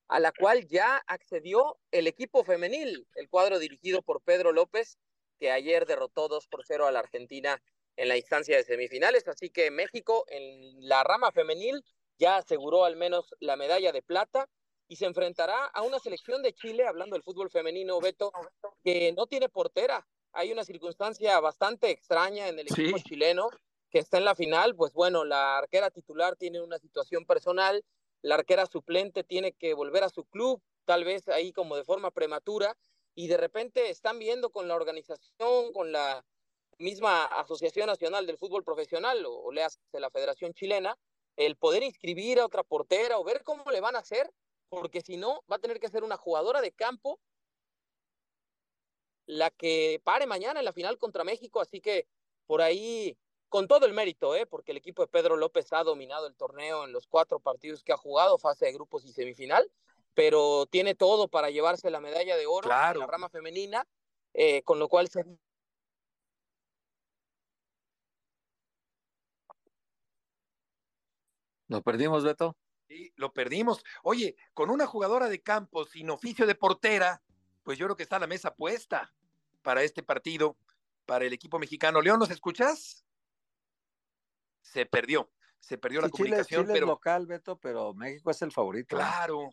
[0.08, 4.98] a la cual ya accedió el equipo femenil, el cuadro dirigido por Pedro López,
[5.40, 7.62] que ayer derrotó 2 por 0 a la Argentina
[7.96, 11.84] en la instancia de semifinales, así que México en la rama femenil
[12.18, 14.50] ya aseguró al menos la medalla de plata
[14.88, 18.32] y se enfrentará a una selección de Chile, hablando del fútbol femenino, Beto,
[18.84, 20.06] que no tiene portera.
[20.34, 23.50] Hay una circunstancia bastante extraña en el equipo chileno
[23.90, 27.84] que está en la final, pues bueno, la arquera titular tiene una situación personal,
[28.24, 32.10] la arquera suplente tiene que volver a su club, tal vez ahí como de forma
[32.10, 32.76] prematura,
[33.14, 36.26] y de repente están viendo con la organización, con la
[36.80, 40.98] misma Asociación Nacional del Fútbol Profesional, o, le hace la Federación Chilena,
[41.36, 44.32] el poder inscribir a otra portera o ver cómo le van a hacer,
[44.70, 47.20] porque si no, va a tener que ser una jugadora de campo
[49.26, 52.08] la que pare mañana en la final contra México, así que
[52.46, 53.18] por ahí,
[53.54, 54.48] con todo el mérito, ¿eh?
[54.48, 57.94] porque el equipo de Pedro López ha dominado el torneo en los cuatro partidos que
[57.94, 59.72] ha jugado, fase de grupos y semifinal,
[60.16, 63.86] pero tiene todo para llevarse la medalla de oro en la rama femenina,
[64.34, 65.24] eh, con lo cual se
[71.68, 72.58] ¿Lo perdimos, Beto?
[72.88, 73.84] Sí, lo perdimos.
[74.02, 77.22] Oye, con una jugadora de campo sin oficio de portera,
[77.62, 79.14] pues yo creo que está la mesa puesta
[79.62, 80.58] para este partido,
[81.06, 82.02] para el equipo mexicano.
[82.02, 83.03] León, ¿nos escuchas?
[84.64, 86.64] Se perdió, se perdió la comunicación.
[86.64, 86.86] Chile pero...
[86.86, 88.96] es local, Beto, pero México es el favorito.
[88.96, 89.52] Claro.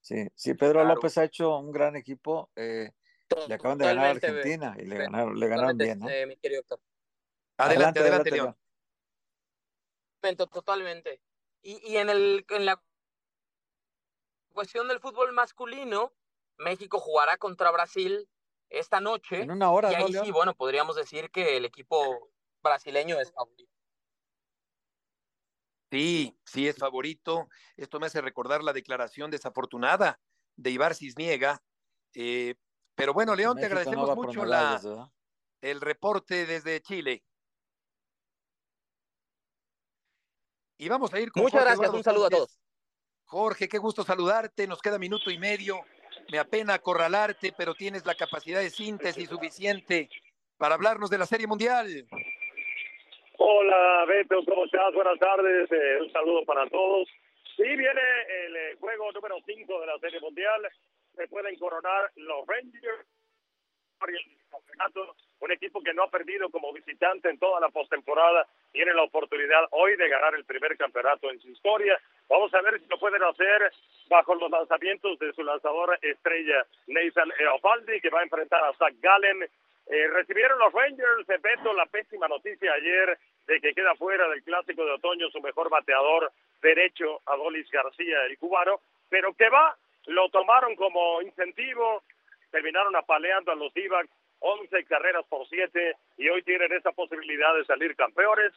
[0.00, 2.50] Sí, sí, Pedro López ha hecho un gran equipo.
[2.54, 2.92] Eh,
[3.48, 6.08] Le acaban de ganar a Argentina y le ganaron, le ganaron bien, ¿no?
[6.08, 6.80] eh, mi querido Héctor.
[7.56, 8.56] Adelante, adelante, León.
[10.22, 10.36] León.
[10.36, 11.20] Totalmente.
[11.62, 12.82] Y, y en, el, en la
[14.52, 16.12] cuestión del fútbol masculino,
[16.58, 18.28] México jugará contra Brasil
[18.68, 19.40] esta noche.
[19.42, 20.24] En una hora, y ¿no, ahí León?
[20.26, 22.30] sí, bueno, podríamos decir que el equipo
[22.62, 23.71] brasileño es favorito.
[25.92, 27.50] Sí, sí es favorito.
[27.76, 30.18] Esto me hace recordar la declaración desafortunada
[30.56, 31.62] de Ibar Cisniega.
[32.14, 32.54] Eh,
[32.94, 34.42] pero bueno, León, te México agradecemos mucho
[35.60, 37.22] el reporte desde Chile.
[40.78, 42.58] Y vamos a ir con Muchas Jorge gracias, Eduardo un saludo a todos.
[43.24, 44.66] Jorge, qué gusto saludarte.
[44.66, 45.78] Nos queda minuto y medio.
[46.30, 50.08] Me apena acorralarte, pero tienes la capacidad de síntesis suficiente
[50.56, 52.08] para hablarnos de la Serie Mundial.
[53.44, 54.94] Hola Beto, ¿cómo estás?
[54.94, 57.08] Buenas tardes, eh, un saludo para todos.
[57.56, 58.00] Sí, viene
[58.46, 60.62] el eh, juego número 5 de la Serie Mundial.
[61.16, 63.04] Se pueden coronar los Rangers.
[65.40, 68.46] Un equipo que no ha perdido como visitante en toda la postemporada.
[68.70, 71.98] Tiene la oportunidad hoy de ganar el primer campeonato en su historia.
[72.28, 73.72] Vamos a ver si lo pueden hacer
[74.08, 78.94] bajo los lanzamientos de su lanzador estrella Nathan Eovaldi, que va a enfrentar a Zach
[79.00, 79.50] Gallen.
[79.92, 84.42] Eh, recibieron los Rangers de Beto la pésima noticia ayer de que queda fuera del
[84.42, 86.32] clásico de otoño su mejor bateador
[86.62, 88.80] derecho, Adolis García, el cubano,
[89.10, 89.76] pero que va,
[90.06, 92.04] lo tomaron como incentivo,
[92.50, 97.66] terminaron apaleando a los Divacs 11 carreras por 7 y hoy tienen esa posibilidad de
[97.66, 98.54] salir campeones.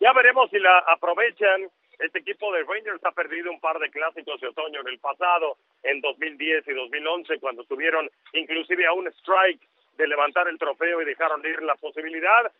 [0.00, 1.68] Ya veremos si la aprovechan.
[1.98, 5.58] Este equipo de Rangers ha perdido un par de clásicos de otoño en el pasado,
[5.82, 9.60] en 2010 y 2011, cuando tuvieron inclusive a un strike
[9.96, 12.52] de levantar el trofeo y dejaron de ir la posibilidad.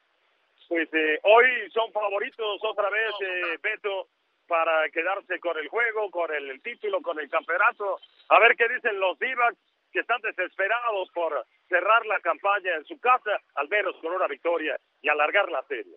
[0.69, 4.09] Pues eh, hoy son favoritos otra vez, eh, Beto,
[4.47, 7.99] para quedarse con el juego, con el, el título, con el campeonato.
[8.29, 9.59] A ver qué dicen los Divacs,
[9.93, 14.79] que están desesperados por cerrar la campaña en su casa, al menos con una victoria
[15.01, 15.97] y alargar la serie.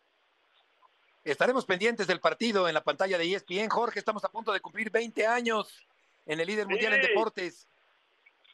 [1.24, 3.70] Estaremos pendientes del partido en la pantalla de ESPN.
[3.70, 5.88] Jorge, estamos a punto de cumplir 20 años
[6.26, 7.68] en el líder mundial en deportes.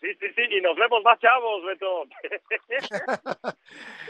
[0.01, 2.05] Sí, sí, sí, y nos vemos más chavos, Beto.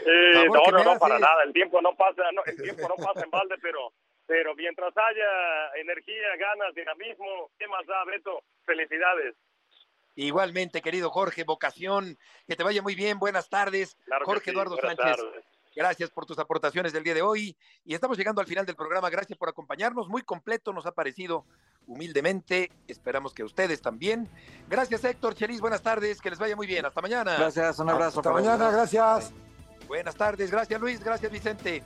[0.04, 3.24] Eh, no, no, no, para nada, el tiempo no pasa, no, el tiempo no pasa
[3.24, 3.92] en balde, pero,
[4.26, 8.42] pero mientras haya energía, ganas, dinamismo, ¿qué más da, Beto?
[8.64, 9.36] Felicidades.
[10.16, 12.18] Igualmente, querido Jorge, vocación,
[12.48, 13.20] que te vaya muy bien.
[13.20, 13.96] Buenas tardes.
[14.04, 15.16] Claro Jorge sí, Eduardo Sánchez.
[15.16, 15.44] tardes.
[15.74, 17.56] Gracias por tus aportaciones del día de hoy.
[17.84, 19.08] Y estamos llegando al final del programa.
[19.08, 20.08] Gracias por acompañarnos.
[20.08, 21.46] Muy completo nos ha parecido
[21.86, 22.70] humildemente.
[22.88, 24.28] Esperamos que ustedes también.
[24.68, 25.60] Gracias, Héctor Chelis.
[25.60, 26.20] Buenas tardes.
[26.20, 26.84] Que les vaya muy bien.
[26.84, 27.36] Hasta mañana.
[27.36, 28.20] Gracias, un abrazo.
[28.20, 29.32] Hasta mañana, gracias.
[29.86, 30.50] Buenas tardes.
[30.50, 31.02] Gracias, Luis.
[31.02, 31.82] Gracias, Vicente.